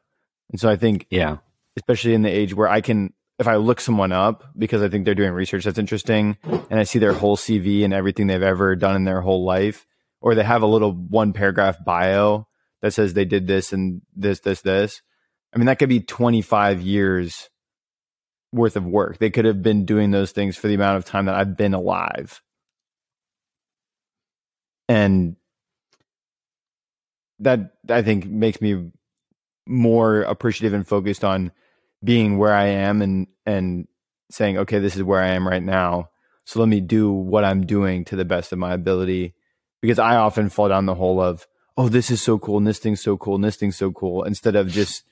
And 0.51 0.59
so 0.59 0.69
I 0.69 0.75
think, 0.75 1.07
Yeah. 1.09 1.37
especially 1.75 2.13
in 2.13 2.21
the 2.21 2.29
age 2.29 2.53
where 2.53 2.67
I 2.67 2.81
can, 2.81 3.13
if 3.39 3.47
I 3.47 3.55
look 3.55 3.81
someone 3.81 4.11
up 4.11 4.43
because 4.57 4.81
I 4.81 4.87
think 4.89 5.03
they're 5.05 5.15
doing 5.15 5.33
research 5.33 5.65
that's 5.65 5.77
interesting 5.79 6.37
and 6.69 6.79
I 6.79 6.83
see 6.83 6.99
their 6.99 7.13
whole 7.13 7.35
CV 7.35 7.83
and 7.83 7.93
everything 7.93 8.27
they've 8.27 8.41
ever 8.41 8.75
done 8.75 8.95
in 8.95 9.03
their 9.03 9.21
whole 9.21 9.43
life, 9.43 9.85
or 10.21 10.35
they 10.35 10.43
have 10.43 10.61
a 10.61 10.67
little 10.67 10.91
one 10.93 11.33
paragraph 11.33 11.77
bio 11.83 12.47
that 12.81 12.91
says 12.91 13.13
they 13.13 13.25
did 13.25 13.47
this 13.47 13.73
and 13.73 14.01
this, 14.15 14.39
this, 14.41 14.61
this. 14.61 15.01
I 15.53 15.57
mean, 15.57 15.65
that 15.65 15.79
could 15.79 15.89
be 15.89 15.99
25 15.99 16.81
years 16.81 17.49
worth 18.51 18.75
of 18.77 18.85
work. 18.85 19.17
They 19.17 19.29
could 19.29 19.45
have 19.45 19.61
been 19.61 19.85
doing 19.85 20.11
those 20.11 20.31
things 20.31 20.55
for 20.55 20.67
the 20.67 20.75
amount 20.75 20.97
of 20.97 21.05
time 21.05 21.25
that 21.25 21.35
I've 21.35 21.57
been 21.57 21.73
alive. 21.73 22.41
And 24.87 25.35
that 27.39 27.73
I 27.89 28.01
think 28.01 28.25
makes 28.25 28.61
me 28.61 28.91
more 29.67 30.21
appreciative 30.21 30.73
and 30.73 30.87
focused 30.87 31.23
on 31.23 31.51
being 32.03 32.37
where 32.37 32.53
I 32.53 32.67
am 32.67 33.01
and 33.01 33.27
and 33.45 33.87
saying, 34.31 34.57
okay, 34.59 34.79
this 34.79 34.95
is 34.95 35.03
where 35.03 35.21
I 35.21 35.29
am 35.29 35.47
right 35.47 35.63
now. 35.63 36.09
So 36.45 36.59
let 36.59 36.69
me 36.69 36.79
do 36.79 37.11
what 37.11 37.43
I'm 37.43 37.65
doing 37.65 38.05
to 38.05 38.15
the 38.15 38.25
best 38.25 38.51
of 38.51 38.59
my 38.59 38.73
ability. 38.73 39.33
Because 39.81 39.99
I 39.99 40.15
often 40.15 40.49
fall 40.49 40.69
down 40.69 40.85
the 40.85 40.95
hole 40.95 41.21
of, 41.21 41.47
oh, 41.77 41.89
this 41.89 42.09
is 42.09 42.21
so 42.21 42.39
cool, 42.39 42.57
and 42.57 42.65
this 42.65 42.79
thing's 42.79 43.01
so 43.01 43.17
cool, 43.17 43.35
and 43.35 43.43
this 43.43 43.55
thing's 43.55 43.75
so 43.75 43.91
cool, 43.91 44.23
instead 44.23 44.55
of 44.55 44.69
just 44.69 45.03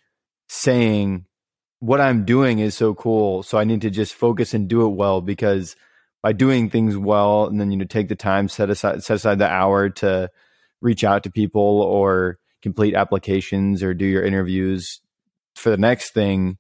saying 0.48 1.26
what 1.80 2.00
I'm 2.00 2.24
doing 2.24 2.60
is 2.60 2.76
so 2.76 2.94
cool. 2.94 3.44
So 3.44 3.58
I 3.58 3.66
need 3.66 3.82
to 3.82 3.90
just 3.90 4.14
focus 4.14 4.54
and 4.54 4.70
do 4.70 4.86
it 4.86 4.96
well 4.96 5.20
because 5.20 5.76
by 6.24 6.32
doing 6.32 6.70
things 6.70 6.98
well 6.98 7.46
and 7.46 7.60
then 7.60 7.70
you 7.70 7.78
know 7.78 7.86
take 7.86 8.08
the 8.08 8.16
time, 8.16 8.48
set 8.48 8.72
aside 8.72 9.04
set 9.04 9.16
aside 9.16 9.38
the 9.38 9.48
hour 9.48 9.90
to 9.90 10.32
reach 10.82 11.04
out 11.04 11.24
to 11.24 11.30
people 11.32 11.82
or 11.82 12.40
complete 12.64 12.96
applications 12.96 13.84
or 13.84 13.94
do 13.94 14.06
your 14.06 14.24
interviews 14.24 15.02
for 15.56 15.70
the 15.70 15.78
next 15.78 16.14
thing 16.14 16.58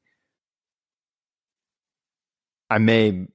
i 2.69 2.77
may 2.77 3.25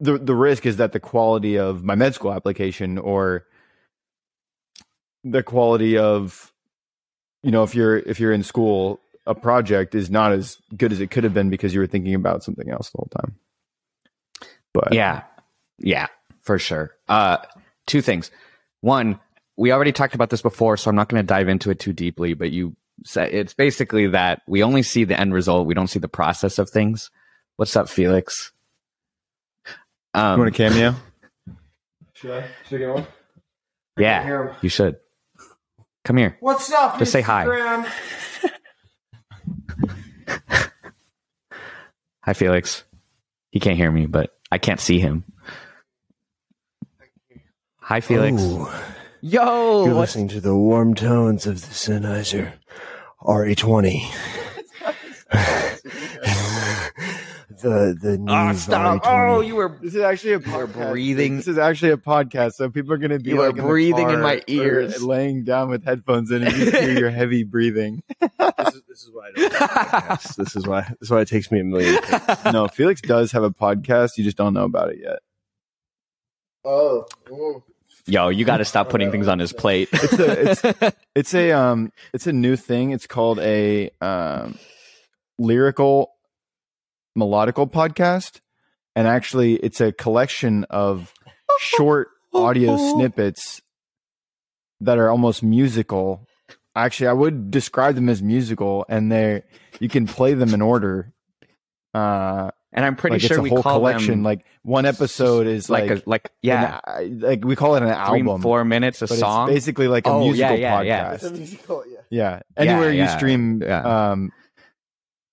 the 0.00 0.16
the 0.18 0.34
risk 0.34 0.64
is 0.64 0.76
that 0.76 0.92
the 0.92 1.00
quality 1.00 1.58
of 1.58 1.84
my 1.84 1.94
med 1.94 2.14
school 2.14 2.32
application 2.32 2.98
or 2.98 3.46
the 5.24 5.42
quality 5.42 5.98
of 5.98 6.52
you 7.42 7.50
know 7.50 7.64
if 7.64 7.74
you're 7.74 7.98
if 7.98 8.20
you're 8.20 8.32
in 8.32 8.42
school 8.44 9.00
a 9.26 9.34
project 9.34 9.94
is 9.94 10.08
not 10.10 10.32
as 10.32 10.58
good 10.76 10.92
as 10.92 11.00
it 11.00 11.10
could 11.10 11.24
have 11.24 11.34
been 11.34 11.50
because 11.50 11.74
you 11.74 11.80
were 11.80 11.86
thinking 11.86 12.14
about 12.14 12.42
something 12.44 12.70
else 12.70 12.90
the 12.90 12.98
whole 12.98 13.10
time 13.20 13.36
but 14.72 14.92
Yeah. 14.92 15.22
Yeah, 15.82 16.06
for 16.42 16.58
sure. 16.58 16.94
Uh 17.08 17.38
two 17.86 18.00
things. 18.00 18.30
One, 18.80 19.18
we 19.56 19.72
already 19.72 19.92
talked 19.92 20.14
about 20.14 20.30
this 20.30 20.42
before, 20.42 20.76
so 20.76 20.88
I'm 20.88 20.96
not 20.96 21.08
going 21.08 21.22
to 21.22 21.26
dive 21.26 21.48
into 21.48 21.70
it 21.70 21.78
too 21.78 21.92
deeply, 21.92 22.34
but 22.34 22.50
you 22.50 22.74
said 23.04 23.32
it's 23.32 23.54
basically 23.54 24.08
that 24.08 24.42
we 24.46 24.62
only 24.62 24.82
see 24.82 25.04
the 25.04 25.18
end 25.18 25.34
result, 25.34 25.66
we 25.66 25.74
don't 25.74 25.88
see 25.88 25.98
the 25.98 26.08
process 26.08 26.58
of 26.58 26.70
things. 26.70 27.10
What's 27.56 27.76
up, 27.76 27.88
Felix? 27.88 28.52
Um, 30.14 30.38
you 30.38 30.44
want 30.44 30.54
a 30.54 30.56
cameo 30.56 30.94
Should 32.14 32.30
I? 32.30 32.46
Should 32.68 32.76
I 32.76 32.78
get 32.78 32.94
one? 32.94 33.06
yeah, 33.98 34.54
you 34.62 34.68
should. 34.68 34.96
Come 36.04 36.16
here. 36.16 36.36
What's 36.40 36.72
up? 36.72 36.98
Just 36.98 37.12
say 37.12 37.20
hi. 37.20 37.44
Instagram? 37.44 37.92
Hi, 42.24 42.34
Felix. 42.34 42.84
He 43.50 43.58
can't 43.58 43.76
hear 43.76 43.90
me, 43.90 44.06
but 44.06 44.30
I 44.50 44.58
can't 44.58 44.78
see 44.78 45.00
him. 45.00 45.24
Hi, 47.92 48.00
Felix. 48.00 48.40
Ooh, 48.40 48.66
Yo, 49.20 49.84
you're 49.84 49.94
what's 49.94 50.12
listening 50.16 50.28
to 50.28 50.40
the 50.40 50.56
warm 50.56 50.94
tones 50.94 51.44
of 51.46 51.60
the 51.60 51.66
Sennheiser 51.74 52.54
RE20. 53.20 54.00
the 57.60 57.94
the 58.00 58.16
new 58.16 58.32
Oh, 58.32 58.54
stop. 58.54 59.02
RE20. 59.02 59.28
Oh, 59.34 59.40
you 59.42 59.56
were 59.56 59.78
This 59.82 59.94
is 59.94 60.00
actually 60.00 60.32
a 60.32 60.38
podcast. 60.38 60.90
breathing- 60.90 61.36
This 61.36 61.48
is 61.48 61.58
actually 61.58 61.90
a 61.90 61.98
podcast, 61.98 62.54
so 62.54 62.70
people 62.70 62.94
are 62.94 62.96
going 62.96 63.10
to 63.10 63.18
be 63.18 63.28
You 63.28 63.42
are 63.42 63.48
like 63.48 63.58
in 63.58 63.66
breathing 63.66 64.08
in 64.08 64.22
my 64.22 64.36
or 64.36 64.42
ears. 64.46 65.02
laying 65.02 65.44
down 65.44 65.68
with 65.68 65.84
headphones 65.84 66.30
in, 66.30 66.44
and 66.44 66.56
you 66.56 66.70
just 66.70 66.82
hear 66.82 66.98
your 66.98 67.10
heavy 67.20 67.44
breathing. 67.44 68.02
this, 68.22 68.30
is, 68.74 68.82
this 68.88 69.02
is 69.02 69.10
why 69.12 69.26
I 69.26 69.32
don't 69.36 69.52
have 69.52 69.60
a 69.60 69.66
podcast. 69.66 70.36
This 70.42 70.56
is 70.56 70.66
why 70.66 70.80
this 70.80 70.96
is 71.02 71.10
why 71.10 71.20
it 71.20 71.28
takes 71.28 71.52
me 71.52 71.60
a 71.60 71.64
million. 71.64 72.00
takes. 72.04 72.44
no, 72.54 72.68
Felix 72.68 73.02
does 73.02 73.32
have 73.32 73.42
a 73.42 73.50
podcast. 73.50 74.12
You 74.16 74.24
just 74.24 74.38
don't 74.38 74.54
know 74.54 74.64
about 74.64 74.88
it 74.92 74.98
yet. 74.98 75.18
Oh, 76.64 77.04
mm. 77.28 77.62
Yo, 78.06 78.28
you 78.30 78.44
got 78.44 78.56
to 78.58 78.64
stop 78.64 78.88
putting 78.90 79.10
things 79.12 79.28
on 79.28 79.38
his 79.38 79.52
plate. 79.52 79.88
It's 79.92 80.12
a- 80.18 80.50
it's- 80.50 80.92
It's 81.14 81.34
a 81.34 81.52
um, 81.52 81.92
it's 82.14 82.26
a 82.26 82.32
new 82.32 82.56
thing. 82.56 82.90
It's 82.92 83.06
called 83.06 83.38
a 83.40 83.90
um, 84.00 84.58
lyrical 85.38 86.10
melodical 87.18 87.70
podcast, 87.70 88.40
and 88.96 89.06
actually, 89.06 89.56
it's 89.56 89.80
a 89.82 89.92
collection 89.92 90.64
of 90.70 91.12
short 91.60 92.08
audio 92.32 92.76
snippets 92.94 93.60
that 94.80 94.96
are 94.98 95.10
almost 95.10 95.42
musical. 95.42 96.26
Actually, 96.74 97.08
I 97.08 97.12
would 97.12 97.50
describe 97.50 97.94
them 97.94 98.08
as 98.08 98.22
musical, 98.22 98.86
and 98.88 99.12
they 99.12 99.42
you 99.78 99.90
can 99.90 100.06
play 100.06 100.32
them 100.32 100.54
in 100.54 100.62
order. 100.62 101.12
Uh, 101.92 102.50
and 102.72 102.84
I'm 102.84 102.96
pretty 102.96 103.14
like 103.14 103.22
sure 103.22 103.32
it's 103.36 103.38
a 103.38 103.42
we 103.42 103.50
whole 103.50 103.62
call 103.62 103.78
collection. 103.78 104.10
them 104.14 104.22
Like 104.22 104.44
one 104.62 104.86
episode 104.86 105.46
is 105.46 105.68
like 105.68 105.90
like, 105.90 105.98
a, 105.98 106.02
like 106.10 106.30
yeah, 106.42 106.80
an- 106.86 107.20
like 107.20 107.44
we 107.44 107.54
call 107.56 107.74
it 107.76 107.82
an 107.82 107.88
three 107.88 108.20
album, 108.20 108.40
four 108.42 108.64
minutes 108.64 109.02
a 109.02 109.06
song. 109.08 109.48
it's 109.48 109.54
basically 109.56 109.88
like 109.88 110.06
a 110.06 110.10
Oh, 110.10 110.20
musical 110.24 110.56
yeah, 110.56 110.80
podcast. 110.80 110.84
yeah. 110.86 111.12
It's 111.12 111.24
a 111.24 111.30
musical, 111.32 111.84
yeah. 111.86 111.98
Yeah. 112.10 112.40
Anywhere 112.56 112.90
you 112.90 112.98
yeah, 113.02 113.16
stream 113.16 113.62
yeah. 113.62 114.10
um 114.12 114.32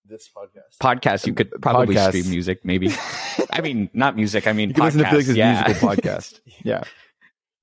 This 0.06 0.30
podcast. 0.36 0.78
podcast, 0.82 1.28
you 1.28 1.34
could 1.34 1.52
probably 1.62 1.96
Podcasts. 1.96 2.08
stream 2.10 2.30
music, 2.30 2.66
maybe. 2.66 2.92
I 3.52 3.62
mean, 3.62 3.90
not 3.94 4.16
music. 4.16 4.48
I 4.48 4.54
mean, 4.54 4.70
you 4.70 4.76
can 4.76 4.84
listen 4.86 5.00
to 5.04 5.10
Felix's 5.10 5.36
yeah. 5.38 5.64
musical 5.68 5.90
podcast. 5.96 6.40
Yeah. 6.64 6.84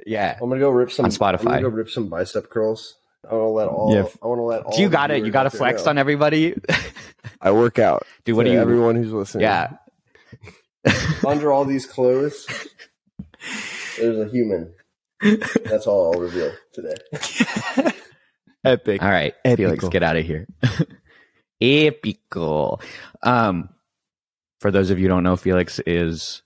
yeah. 0.06 0.38
I'm 0.40 0.48
gonna 0.48 0.60
go 0.60 0.70
rip 0.70 0.90
some 0.92 1.04
On 1.06 1.10
Spotify. 1.10 1.38
I'm 1.40 1.44
gonna 1.44 1.60
go 1.62 1.68
rip 1.68 1.90
some 1.90 2.08
bicep 2.08 2.48
curls. 2.50 2.94
I 3.28 3.34
want 3.34 3.42
to 3.44 3.48
let 3.48 3.68
all. 3.68 3.92
Yeah. 3.92 4.04
I 4.22 4.26
want 4.28 4.38
to 4.38 4.42
let. 4.42 4.62
All 4.62 4.76
Do 4.76 4.80
you 4.82 4.88
got 4.88 5.10
it? 5.10 5.24
You 5.24 5.32
got 5.32 5.42
to 5.42 5.46
out 5.46 5.52
there 5.52 5.58
flex 5.58 5.84
know. 5.84 5.90
on 5.90 5.98
everybody. 5.98 6.54
I 7.46 7.52
work 7.52 7.78
out. 7.78 8.04
Dude, 8.24 8.34
what 8.34 8.42
to 8.42 8.48
do 8.48 8.54
you? 8.54 8.60
Everyone 8.60 8.96
who's 8.96 9.12
listening. 9.12 9.42
Yeah. 9.42 9.74
Under 11.24 11.52
all 11.52 11.64
these 11.64 11.86
clothes, 11.86 12.44
there's 13.96 14.18
a 14.18 14.28
human. 14.28 14.74
That's 15.64 15.86
all 15.86 16.12
I'll 16.12 16.20
reveal 16.20 16.52
today. 16.72 16.96
Epic. 18.64 19.00
All 19.00 19.08
right, 19.08 19.32
Epical. 19.44 19.76
Felix, 19.76 19.88
get 19.90 20.02
out 20.02 20.16
of 20.16 20.24
here. 20.24 20.48
Epical. 21.60 22.80
Um, 23.22 23.68
for 24.58 24.72
those 24.72 24.90
of 24.90 24.98
you 24.98 25.04
who 25.04 25.10
don't 25.10 25.22
know, 25.22 25.36
Felix 25.36 25.78
is, 25.86 26.42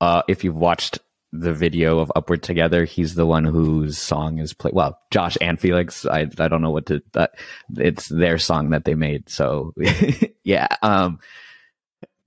uh, 0.00 0.22
if 0.28 0.44
you've 0.44 0.54
watched 0.54 1.00
the 1.32 1.52
video 1.54 1.98
of 2.00 2.10
Upward 2.16 2.42
Together, 2.42 2.84
he's 2.84 3.14
the 3.14 3.26
one 3.26 3.44
whose 3.44 3.96
song 3.98 4.38
is 4.38 4.52
played. 4.52 4.74
Well, 4.74 4.98
Josh 5.10 5.36
and 5.40 5.58
Felix, 5.60 6.04
I 6.06 6.28
I 6.38 6.48
don't 6.48 6.62
know 6.62 6.70
what 6.70 6.86
to. 6.86 7.02
That 7.12 7.32
it's 7.76 8.08
their 8.08 8.38
song 8.38 8.70
that 8.70 8.84
they 8.84 8.94
made. 8.94 9.28
So 9.28 9.72
yeah, 10.44 10.66
um, 10.82 11.20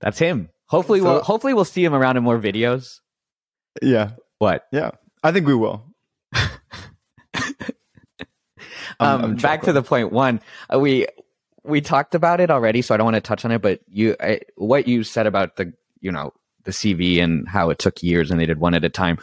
that's 0.00 0.18
him. 0.18 0.48
Hopefully, 0.66 1.00
So- 1.00 1.04
we'll 1.04 1.22
hopefully 1.22 1.54
we'll 1.54 1.64
see 1.64 1.84
him 1.84 1.94
around 1.94 2.16
in 2.16 2.22
more 2.22 2.38
videos. 2.38 3.00
Yeah. 3.82 4.12
What? 4.38 4.66
Yeah. 4.72 4.92
I 5.22 5.32
think 5.32 5.46
we 5.46 5.54
will. 5.54 5.84
I'm- 6.32 6.50
um, 9.00 9.24
I'm 9.24 9.36
back 9.36 9.62
to 9.62 9.72
the 9.72 9.82
point 9.82 10.12
one, 10.12 10.40
uh, 10.72 10.78
we 10.78 11.06
we 11.64 11.80
talked 11.80 12.14
about 12.14 12.40
it 12.40 12.50
already, 12.50 12.82
so 12.82 12.94
I 12.94 12.98
don't 12.98 13.06
want 13.06 13.16
to 13.16 13.20
touch 13.20 13.44
on 13.44 13.50
it. 13.50 13.60
But 13.62 13.80
you, 13.88 14.16
I, 14.20 14.40
what 14.56 14.86
you 14.86 15.02
said 15.02 15.26
about 15.26 15.56
the 15.56 15.72
you 16.00 16.12
know 16.12 16.32
the 16.64 16.72
CV 16.72 17.22
and 17.22 17.48
how 17.48 17.70
it 17.70 17.78
took 17.78 18.02
years 18.02 18.30
and 18.30 18.40
they 18.40 18.46
did 18.46 18.58
one 18.58 18.74
at 18.74 18.84
a 18.84 18.90
time. 18.90 19.18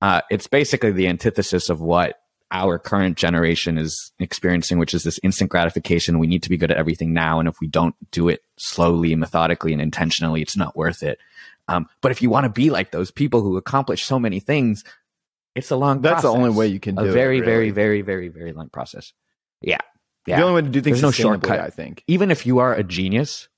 Uh, 0.00 0.20
it's 0.30 0.46
basically 0.46 0.92
the 0.92 1.08
antithesis 1.08 1.70
of 1.70 1.80
what 1.80 2.20
our 2.50 2.78
current 2.78 3.16
generation 3.16 3.76
is 3.76 4.12
experiencing, 4.18 4.78
which 4.78 4.94
is 4.94 5.02
this 5.02 5.20
instant 5.22 5.50
gratification. 5.50 6.18
We 6.18 6.26
need 6.26 6.42
to 6.44 6.48
be 6.48 6.56
good 6.56 6.70
at 6.70 6.76
everything 6.76 7.12
now, 7.12 7.40
and 7.40 7.48
if 7.48 7.56
we 7.60 7.66
don't 7.66 7.94
do 8.10 8.28
it 8.28 8.42
slowly, 8.56 9.14
methodically, 9.16 9.72
and 9.72 9.82
intentionally, 9.82 10.40
it's 10.40 10.56
not 10.56 10.76
worth 10.76 11.02
it. 11.02 11.18
Um, 11.66 11.88
but 12.00 12.10
if 12.10 12.22
you 12.22 12.30
want 12.30 12.44
to 12.44 12.50
be 12.50 12.70
like 12.70 12.90
those 12.90 13.10
people 13.10 13.42
who 13.42 13.56
accomplish 13.56 14.04
so 14.04 14.18
many 14.18 14.40
things, 14.40 14.82
it's 15.54 15.70
a 15.70 15.76
long. 15.76 16.00
That's 16.00 16.22
the 16.22 16.32
only 16.32 16.50
way 16.50 16.68
you 16.68 16.80
can 16.80 16.94
do 16.94 17.04
it. 17.04 17.08
a 17.08 17.12
very, 17.12 17.40
very, 17.40 17.56
really. 17.56 17.70
very, 17.70 18.02
very, 18.02 18.28
very 18.28 18.52
long 18.52 18.70
process. 18.70 19.12
Yeah. 19.60 19.78
Yeah. 20.26 20.36
The 20.36 20.42
only 20.42 20.62
way 20.62 20.66
to 20.66 20.72
do 20.72 20.80
things 20.80 21.00
There's 21.00 21.02
no 21.02 21.10
shortcut. 21.10 21.60
I 21.60 21.70
think. 21.70 22.04
Even 22.06 22.30
if 22.30 22.46
you 22.46 22.58
are 22.58 22.74
a 22.74 22.82
genius, 22.82 23.48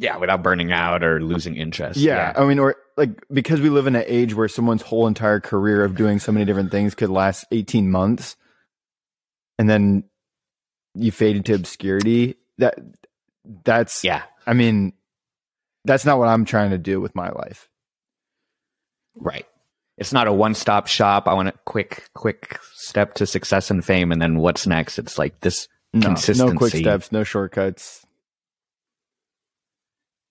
yeah, 0.00 0.16
without 0.16 0.42
burning 0.44 0.70
out 0.72 1.02
or 1.02 1.20
losing 1.20 1.56
interest. 1.56 1.98
Yeah, 1.98 2.32
I 2.36 2.44
mean, 2.44 2.60
or 2.60 2.76
like 2.96 3.20
because 3.32 3.60
we 3.60 3.68
live 3.68 3.88
in 3.88 3.96
an 3.96 4.04
age 4.06 4.32
where 4.34 4.46
someone's 4.48 4.82
whole 4.82 5.08
entire 5.08 5.40
career 5.40 5.84
of 5.84 5.96
doing 5.96 6.20
so 6.20 6.30
many 6.30 6.44
different 6.44 6.70
things 6.70 6.94
could 6.94 7.10
last 7.10 7.44
eighteen 7.50 7.90
months, 7.90 8.36
and 9.58 9.68
then 9.68 10.04
you 10.94 11.10
fade 11.10 11.36
into 11.36 11.54
obscurity. 11.54 12.36
That 12.58 12.78
that's 13.64 14.04
Yeah. 14.04 14.22
I 14.46 14.54
mean, 14.54 14.92
that's 15.84 16.04
not 16.04 16.18
what 16.18 16.28
I'm 16.28 16.44
trying 16.44 16.70
to 16.70 16.78
do 16.78 17.00
with 17.00 17.14
my 17.14 17.30
life. 17.30 17.68
Right. 19.16 19.46
It's 19.96 20.12
not 20.12 20.28
a 20.28 20.32
one 20.32 20.54
stop 20.54 20.86
shop. 20.86 21.26
I 21.26 21.34
want 21.34 21.48
a 21.48 21.54
quick, 21.64 22.08
quick 22.14 22.60
step 22.74 23.14
to 23.14 23.26
success 23.26 23.70
and 23.70 23.84
fame. 23.84 24.12
And 24.12 24.22
then 24.22 24.38
what's 24.38 24.66
next? 24.66 24.98
It's 24.98 25.18
like 25.18 25.40
this 25.40 25.66
No, 25.92 26.06
Consistency. 26.06 26.52
no 26.52 26.56
quick 26.58 26.74
steps, 26.74 27.10
no 27.10 27.24
shortcuts. 27.24 28.06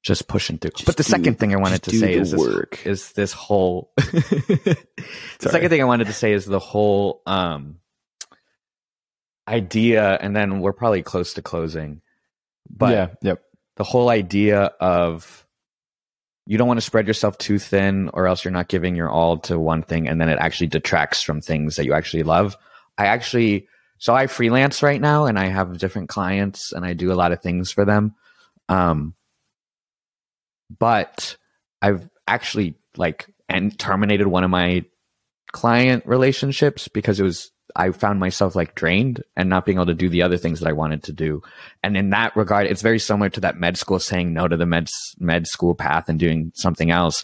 Just 0.07 0.27
pushing 0.27 0.57
through. 0.57 0.71
Just 0.71 0.85
but 0.85 0.97
the 0.97 1.03
do- 1.03 1.09
second 1.09 1.37
thing 1.37 1.53
I 1.53 1.57
wanted 1.57 1.83
to 1.83 1.91
say 1.91 2.13
is 2.13 2.31
this, 2.31 2.39
work. 2.39 2.85
is 2.85 3.11
this 3.11 3.33
whole. 3.33 3.91
the 3.97 4.77
Sorry. 5.39 5.51
second 5.51 5.69
thing 5.69 5.81
I 5.81 5.85
wanted 5.85 6.07
to 6.07 6.13
say 6.13 6.33
is 6.33 6.45
the 6.45 6.59
whole 6.59 7.21
um, 7.27 7.79
idea, 9.47 10.15
and 10.15 10.35
then 10.35 10.61
we're 10.61 10.73
probably 10.73 11.03
close 11.03 11.33
to 11.35 11.41
closing. 11.41 12.01
But 12.69 12.91
yeah, 12.91 13.07
yep. 13.21 13.43
the 13.75 13.83
whole 13.83 14.09
idea 14.09 14.71
of 14.79 15.45
you 16.47 16.57
don't 16.57 16.67
want 16.67 16.77
to 16.77 16.85
spread 16.85 17.07
yourself 17.07 17.37
too 17.37 17.59
thin 17.59 18.09
or 18.13 18.25
else 18.25 18.43
you're 18.43 18.51
not 18.51 18.69
giving 18.69 18.95
your 18.95 19.09
all 19.09 19.37
to 19.39 19.59
one 19.59 19.83
thing 19.83 20.07
and 20.07 20.19
then 20.19 20.29
it 20.29 20.39
actually 20.39 20.67
detracts 20.67 21.21
from 21.21 21.41
things 21.41 21.75
that 21.75 21.85
you 21.85 21.93
actually 21.93 22.23
love. 22.23 22.55
I 22.97 23.07
actually 23.07 23.67
so 23.99 24.15
I 24.15 24.27
freelance 24.27 24.81
right 24.81 25.01
now 25.01 25.25
and 25.25 25.37
I 25.37 25.47
have 25.47 25.77
different 25.77 26.07
clients 26.07 26.71
and 26.71 26.85
I 26.85 26.93
do 26.93 27.11
a 27.11 27.15
lot 27.15 27.31
of 27.33 27.41
things 27.41 27.71
for 27.71 27.83
them. 27.83 28.15
Um 28.69 29.13
but 30.69 31.37
I've 31.81 32.09
actually 32.27 32.75
like 32.95 33.27
and 33.49 33.77
terminated 33.77 34.27
one 34.27 34.43
of 34.43 34.49
my 34.49 34.85
client 35.51 36.05
relationships 36.05 36.87
because 36.87 37.19
it 37.19 37.23
was 37.23 37.51
I 37.75 37.91
found 37.91 38.19
myself 38.19 38.55
like 38.55 38.75
drained 38.75 39.23
and 39.35 39.49
not 39.49 39.65
being 39.65 39.77
able 39.77 39.87
to 39.87 39.93
do 39.93 40.09
the 40.09 40.23
other 40.23 40.37
things 40.37 40.59
that 40.59 40.69
I 40.69 40.73
wanted 40.73 41.03
to 41.03 41.13
do. 41.13 41.43
And 41.83 41.95
in 41.95 42.09
that 42.09 42.35
regard, 42.35 42.67
it's 42.67 42.81
very 42.81 42.99
similar 42.99 43.29
to 43.29 43.41
that 43.41 43.59
med 43.59 43.77
school 43.77 43.99
saying 43.99 44.33
no 44.33 44.47
to 44.47 44.57
the 44.57 44.65
med 44.65 44.89
med 45.19 45.47
school 45.47 45.75
path 45.75 46.09
and 46.09 46.19
doing 46.19 46.51
something 46.55 46.89
else. 46.91 47.23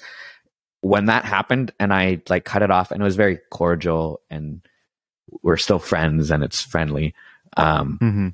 When 0.81 1.05
that 1.05 1.25
happened, 1.25 1.73
and 1.79 1.93
I 1.93 2.21
like 2.29 2.43
cut 2.43 2.61
it 2.61 2.69
off, 2.69 2.91
and 2.91 3.01
it 3.01 3.05
was 3.05 3.15
very 3.15 3.39
cordial, 3.49 4.19
and 4.29 4.61
we're 5.41 5.57
still 5.57 5.79
friends, 5.79 6.29
and 6.29 6.43
it's 6.43 6.61
friendly. 6.61 7.15
Um, 7.55 7.97
hmm 7.99 8.27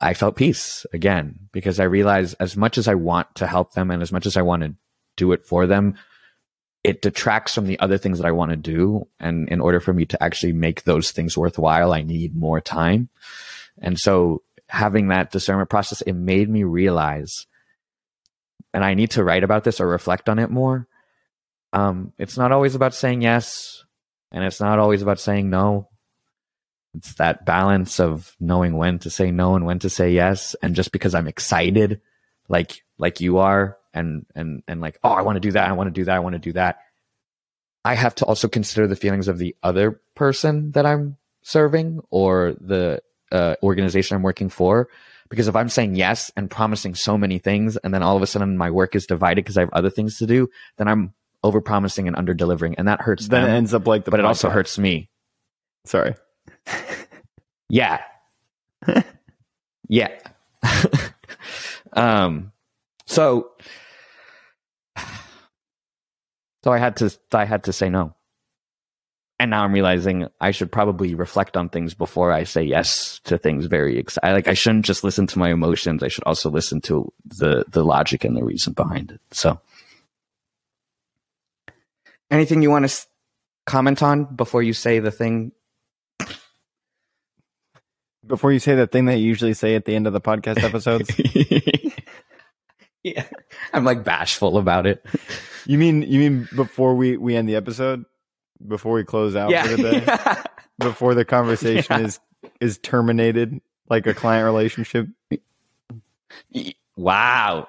I 0.00 0.14
felt 0.14 0.36
peace 0.36 0.84
again 0.92 1.48
because 1.52 1.80
I 1.80 1.84
realized 1.84 2.36
as 2.38 2.56
much 2.56 2.78
as 2.78 2.86
I 2.86 2.94
want 2.94 3.34
to 3.36 3.46
help 3.46 3.72
them 3.72 3.90
and 3.90 4.02
as 4.02 4.12
much 4.12 4.26
as 4.26 4.36
I 4.36 4.42
want 4.42 4.62
to 4.62 4.74
do 5.16 5.32
it 5.32 5.46
for 5.46 5.66
them, 5.66 5.94
it 6.84 7.02
detracts 7.02 7.54
from 7.54 7.66
the 7.66 7.80
other 7.80 7.98
things 7.98 8.18
that 8.18 8.26
I 8.26 8.32
want 8.32 8.50
to 8.50 8.56
do. 8.56 9.08
And 9.18 9.48
in 9.48 9.60
order 9.60 9.80
for 9.80 9.92
me 9.92 10.04
to 10.06 10.22
actually 10.22 10.52
make 10.52 10.84
those 10.84 11.10
things 11.10 11.36
worthwhile, 11.36 11.92
I 11.92 12.02
need 12.02 12.36
more 12.36 12.60
time. 12.60 13.08
And 13.80 13.98
so 13.98 14.42
having 14.68 15.08
that 15.08 15.30
discernment 15.30 15.70
process, 15.70 16.02
it 16.02 16.12
made 16.12 16.48
me 16.48 16.64
realize, 16.64 17.46
and 18.74 18.84
I 18.84 18.94
need 18.94 19.12
to 19.12 19.24
write 19.24 19.44
about 19.44 19.64
this 19.64 19.80
or 19.80 19.88
reflect 19.88 20.28
on 20.28 20.38
it 20.38 20.50
more. 20.50 20.86
Um, 21.72 22.12
it's 22.18 22.36
not 22.36 22.52
always 22.52 22.74
about 22.74 22.94
saying 22.94 23.22
yes, 23.22 23.84
and 24.30 24.44
it's 24.44 24.60
not 24.60 24.78
always 24.78 25.02
about 25.02 25.18
saying 25.18 25.50
no 25.50 25.88
it's 26.96 27.14
that 27.14 27.44
balance 27.44 28.00
of 28.00 28.34
knowing 28.40 28.76
when 28.76 28.98
to 29.00 29.10
say 29.10 29.30
no 29.30 29.54
and 29.54 29.66
when 29.66 29.78
to 29.80 29.90
say 29.90 30.10
yes. 30.10 30.56
And 30.62 30.74
just 30.74 30.92
because 30.92 31.14
i'm 31.14 31.28
excited 31.28 32.00
like 32.48 32.82
like 32.98 33.20
you 33.20 33.38
are 33.38 33.76
and 33.92 34.24
and 34.34 34.62
and 34.68 34.80
like 34.80 34.98
oh 35.04 35.10
i 35.10 35.22
want 35.22 35.36
to 35.36 35.40
do 35.40 35.52
that 35.52 35.68
i 35.68 35.72
want 35.72 35.88
to 35.88 35.92
do 35.92 36.04
that 36.04 36.16
i 36.16 36.20
want 36.20 36.34
to 36.34 36.38
do 36.38 36.52
that. 36.52 36.78
I 37.84 37.94
have 37.94 38.16
to 38.16 38.24
also 38.24 38.48
consider 38.48 38.88
the 38.88 38.96
feelings 38.96 39.28
of 39.28 39.38
the 39.38 39.54
other 39.62 40.00
person 40.14 40.72
that 40.72 40.86
i'm 40.86 41.16
serving 41.42 42.00
or 42.10 42.54
the 42.60 43.00
uh, 43.32 43.54
organization 43.62 44.16
i'm 44.16 44.22
working 44.22 44.48
for. 44.48 44.88
Because 45.28 45.48
if 45.48 45.56
i'm 45.56 45.68
saying 45.68 45.96
yes 45.96 46.30
and 46.36 46.50
promising 46.50 46.94
so 46.94 47.18
many 47.18 47.38
things 47.38 47.76
and 47.76 47.92
then 47.92 48.02
all 48.02 48.16
of 48.16 48.22
a 48.22 48.26
sudden 48.26 48.56
my 48.56 48.70
work 48.70 48.94
is 48.94 49.06
divided 49.06 49.44
because 49.44 49.56
i 49.56 49.60
have 49.60 49.70
other 49.72 49.90
things 49.90 50.18
to 50.18 50.26
do 50.26 50.48
then 50.76 50.88
i'm 50.88 51.14
over 51.42 51.60
promising 51.60 52.06
and 52.06 52.16
under 52.16 52.34
delivering 52.34 52.74
and 52.76 52.88
that 52.88 53.00
hurts 53.00 53.28
Then 53.28 53.42
them, 53.42 53.50
it 53.50 53.54
ends 53.56 53.74
up 53.74 53.86
like 53.86 54.04
the 54.04 54.10
but 54.10 54.20
it 54.20 54.26
also 54.26 54.48
hurts 54.50 54.78
me. 54.78 55.10
Sorry. 55.84 56.14
Yeah. 57.68 58.00
yeah. 59.88 60.18
um 61.92 62.52
so 63.06 63.50
so 66.64 66.72
I 66.72 66.78
had 66.78 66.96
to 66.96 67.16
I 67.32 67.44
had 67.44 67.64
to 67.64 67.72
say 67.72 67.88
no. 67.88 68.14
And 69.38 69.50
now 69.50 69.64
I'm 69.64 69.72
realizing 69.72 70.28
I 70.40 70.50
should 70.50 70.72
probably 70.72 71.14
reflect 71.14 71.56
on 71.58 71.68
things 71.68 71.92
before 71.92 72.32
I 72.32 72.44
say 72.44 72.62
yes 72.62 73.20
to 73.24 73.36
things 73.36 73.66
very 73.66 73.98
excited. 73.98 74.32
Like 74.32 74.48
I 74.48 74.54
shouldn't 74.54 74.86
just 74.86 75.04
listen 75.04 75.26
to 75.26 75.38
my 75.38 75.50
emotions. 75.50 76.02
I 76.02 76.08
should 76.08 76.24
also 76.24 76.50
listen 76.50 76.80
to 76.82 77.12
the 77.24 77.64
the 77.68 77.84
logic 77.84 78.24
and 78.24 78.36
the 78.36 78.44
reason 78.44 78.72
behind 78.72 79.10
it. 79.10 79.20
So 79.32 79.60
anything 82.30 82.62
you 82.62 82.70
want 82.70 82.84
to 82.84 82.90
s- 82.90 83.06
comment 83.66 84.02
on 84.02 84.24
before 84.36 84.62
you 84.62 84.72
say 84.72 85.00
the 85.00 85.10
thing 85.10 85.52
Before 88.26 88.52
you 88.52 88.58
say 88.58 88.74
that 88.76 88.90
thing 88.92 89.04
that 89.06 89.18
you 89.18 89.26
usually 89.26 89.54
say 89.54 89.74
at 89.74 89.84
the 89.84 89.94
end 89.94 90.06
of 90.06 90.12
the 90.12 90.20
podcast 90.20 90.62
episodes, 90.62 91.10
yeah. 93.02 93.24
I'm 93.72 93.84
like 93.84 94.02
bashful 94.04 94.58
about 94.58 94.86
it. 94.86 95.04
you 95.66 95.78
mean 95.78 96.02
you 96.02 96.18
mean 96.18 96.48
before 96.54 96.94
we 96.94 97.16
we 97.16 97.36
end 97.36 97.48
the 97.48 97.54
episode, 97.56 98.04
before 98.66 98.94
we 98.94 99.04
close 99.04 99.36
out 99.36 99.50
yeah. 99.50 99.62
for 99.64 99.76
the 99.76 99.82
day, 100.00 100.42
before 100.78 101.14
the 101.14 101.24
conversation 101.24 102.00
Yeah. 102.00 102.06
is 102.06 102.20
is 102.60 102.78
terminated, 102.78 103.60
like 103.88 104.06
a 104.06 104.14
client 104.14 104.44
relationship. 104.44 105.08
wow. 106.96 107.68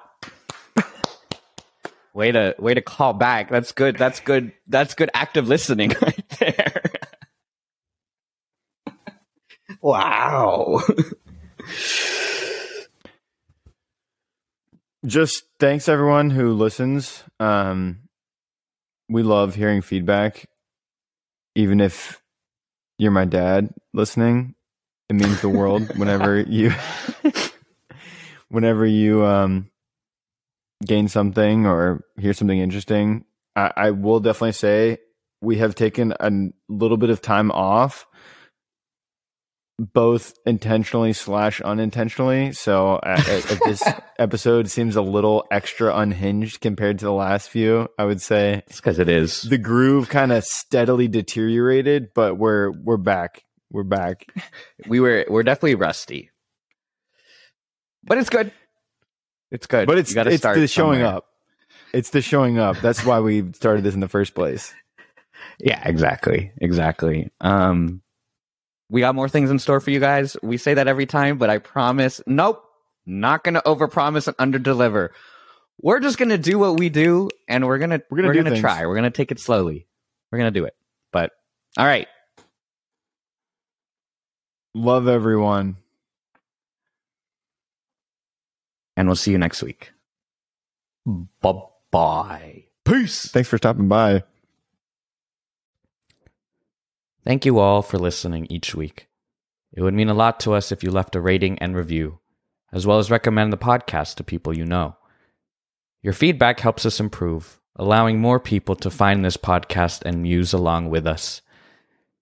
way 2.14 2.32
to 2.32 2.54
way 2.58 2.74
to 2.74 2.82
call 2.82 3.12
back. 3.12 3.48
That's 3.48 3.72
good. 3.72 3.96
That's 3.96 4.20
good. 4.20 4.52
That's 4.66 4.94
good 4.94 5.10
active 5.14 5.46
listening 5.46 5.90
right 6.02 6.28
there. 6.40 6.82
Wow. 9.80 10.82
just 15.06 15.44
thanks 15.58 15.88
everyone 15.88 16.30
who 16.30 16.52
listens. 16.52 17.22
Um, 17.40 18.08
we 19.08 19.22
love 19.22 19.54
hearing 19.54 19.80
feedback, 19.80 20.46
even 21.54 21.80
if 21.80 22.20
you're 22.98 23.10
my 23.10 23.24
dad 23.24 23.70
listening. 23.94 24.54
It 25.08 25.14
means 25.14 25.40
the 25.40 25.48
world 25.48 25.88
whenever 25.96 26.38
you, 26.38 26.72
whenever 28.48 28.84
you 28.84 29.24
um, 29.24 29.70
gain 30.84 31.08
something 31.08 31.66
or 31.66 32.04
hear 32.18 32.34
something 32.34 32.58
interesting. 32.58 33.24
I, 33.56 33.72
I 33.76 33.90
will 33.92 34.20
definitely 34.20 34.52
say 34.52 34.98
we 35.40 35.58
have 35.58 35.74
taken 35.74 36.12
a 36.20 36.30
little 36.68 36.96
bit 36.96 37.10
of 37.10 37.22
time 37.22 37.50
off 37.50 38.06
both 39.78 40.34
intentionally 40.44 41.12
slash 41.12 41.60
unintentionally. 41.60 42.52
So 42.52 42.96
uh, 42.96 43.16
if 43.28 43.52
if 43.52 43.60
this 43.60 43.82
episode 44.18 44.68
seems 44.70 44.96
a 44.96 45.02
little 45.02 45.44
extra 45.50 45.96
unhinged 45.96 46.60
compared 46.60 46.98
to 46.98 47.04
the 47.04 47.12
last 47.12 47.48
few, 47.50 47.88
I 47.98 48.04
would 48.04 48.20
say 48.20 48.62
It's 48.66 48.76
because 48.80 48.98
it 48.98 49.08
is. 49.08 49.42
the 49.42 49.58
groove 49.58 50.08
kind 50.08 50.32
of 50.32 50.44
steadily 50.44 51.06
deteriorated, 51.08 52.08
but 52.14 52.36
we're 52.38 52.70
we're 52.72 52.96
back. 52.96 53.44
We're 53.70 53.84
back. 53.84 54.26
We 54.88 55.00
were 55.00 55.24
we're 55.28 55.42
definitely 55.42 55.74
rusty. 55.76 56.30
But 58.04 58.18
it's 58.18 58.30
good. 58.30 58.52
It's 59.50 59.66
good. 59.66 59.86
But 59.86 59.98
it's 59.98 60.14
it's 60.14 60.36
start 60.38 60.56
the 60.58 60.66
showing 60.66 61.00
somewhere. 61.00 61.16
up. 61.16 61.24
It's 61.92 62.10
the 62.10 62.20
showing 62.22 62.58
up. 62.58 62.78
That's 62.80 63.04
why 63.04 63.20
we 63.20 63.52
started 63.52 63.82
this 63.84 63.94
in 63.94 64.00
the 64.00 64.08
first 64.08 64.34
place. 64.34 64.74
Yeah, 65.60 65.80
exactly. 65.88 66.52
Exactly. 66.60 67.30
Um 67.40 68.02
we 68.90 69.00
got 69.00 69.14
more 69.14 69.28
things 69.28 69.50
in 69.50 69.58
store 69.58 69.80
for 69.80 69.90
you 69.90 70.00
guys. 70.00 70.36
We 70.42 70.56
say 70.56 70.74
that 70.74 70.88
every 70.88 71.06
time, 71.06 71.38
but 71.38 71.50
I 71.50 71.58
promise 71.58 72.20
nope, 72.26 72.64
not 73.06 73.44
gonna 73.44 73.62
overpromise 73.62 74.28
and 74.28 74.36
underdeliver. 74.54 75.10
We're 75.80 76.00
just 76.00 76.18
gonna 76.18 76.38
do 76.38 76.58
what 76.58 76.78
we 76.78 76.88
do 76.88 77.30
and 77.46 77.66
we're 77.66 77.78
gonna 77.78 78.00
We're 78.10 78.18
gonna 78.18 78.28
we're 78.28 78.42
gonna 78.42 78.60
try. 78.60 78.86
We're 78.86 78.94
gonna 78.94 79.10
take 79.10 79.30
it 79.30 79.40
slowly. 79.40 79.86
We're 80.30 80.38
gonna 80.38 80.50
do 80.50 80.64
it. 80.64 80.74
But 81.12 81.32
all 81.76 81.86
right. 81.86 82.08
Love 84.74 85.08
everyone. 85.08 85.76
And 88.96 89.06
we'll 89.06 89.16
see 89.16 89.30
you 89.30 89.38
next 89.38 89.62
week. 89.62 89.92
Bye 91.06 91.62
bye. 91.90 92.64
Peace. 92.84 93.26
Thanks 93.30 93.48
for 93.48 93.58
stopping 93.58 93.88
by. 93.88 94.24
Thank 97.24 97.44
you 97.44 97.58
all 97.58 97.82
for 97.82 97.98
listening 97.98 98.46
each 98.48 98.74
week. 98.74 99.08
It 99.72 99.82
would 99.82 99.94
mean 99.94 100.08
a 100.08 100.14
lot 100.14 100.40
to 100.40 100.54
us 100.54 100.72
if 100.72 100.82
you 100.82 100.90
left 100.90 101.16
a 101.16 101.20
rating 101.20 101.58
and 101.58 101.76
review, 101.76 102.20
as 102.72 102.86
well 102.86 102.98
as 102.98 103.10
recommend 103.10 103.52
the 103.52 103.58
podcast 103.58 104.14
to 104.16 104.24
people 104.24 104.56
you 104.56 104.64
know. 104.64 104.96
Your 106.02 106.12
feedback 106.12 106.60
helps 106.60 106.86
us 106.86 107.00
improve, 107.00 107.60
allowing 107.76 108.20
more 108.20 108.40
people 108.40 108.76
to 108.76 108.90
find 108.90 109.24
this 109.24 109.36
podcast 109.36 110.02
and 110.04 110.22
muse 110.22 110.52
along 110.52 110.90
with 110.90 111.06
us. 111.06 111.42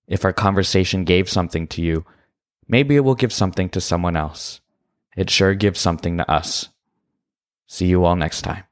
If 0.06 0.24
our 0.24 0.32
conversation 0.32 1.04
gave 1.04 1.28
something 1.28 1.66
to 1.68 1.82
you, 1.82 2.04
maybe 2.68 2.96
it 2.96 3.00
will 3.00 3.14
give 3.14 3.32
something 3.32 3.68
to 3.70 3.80
someone 3.80 4.16
else. 4.16 4.60
It 5.16 5.30
sure 5.30 5.54
gives 5.54 5.80
something 5.80 6.18
to 6.18 6.30
us. 6.30 6.68
See 7.66 7.86
you 7.86 8.04
all 8.04 8.16
next 8.16 8.42
time. 8.42 8.65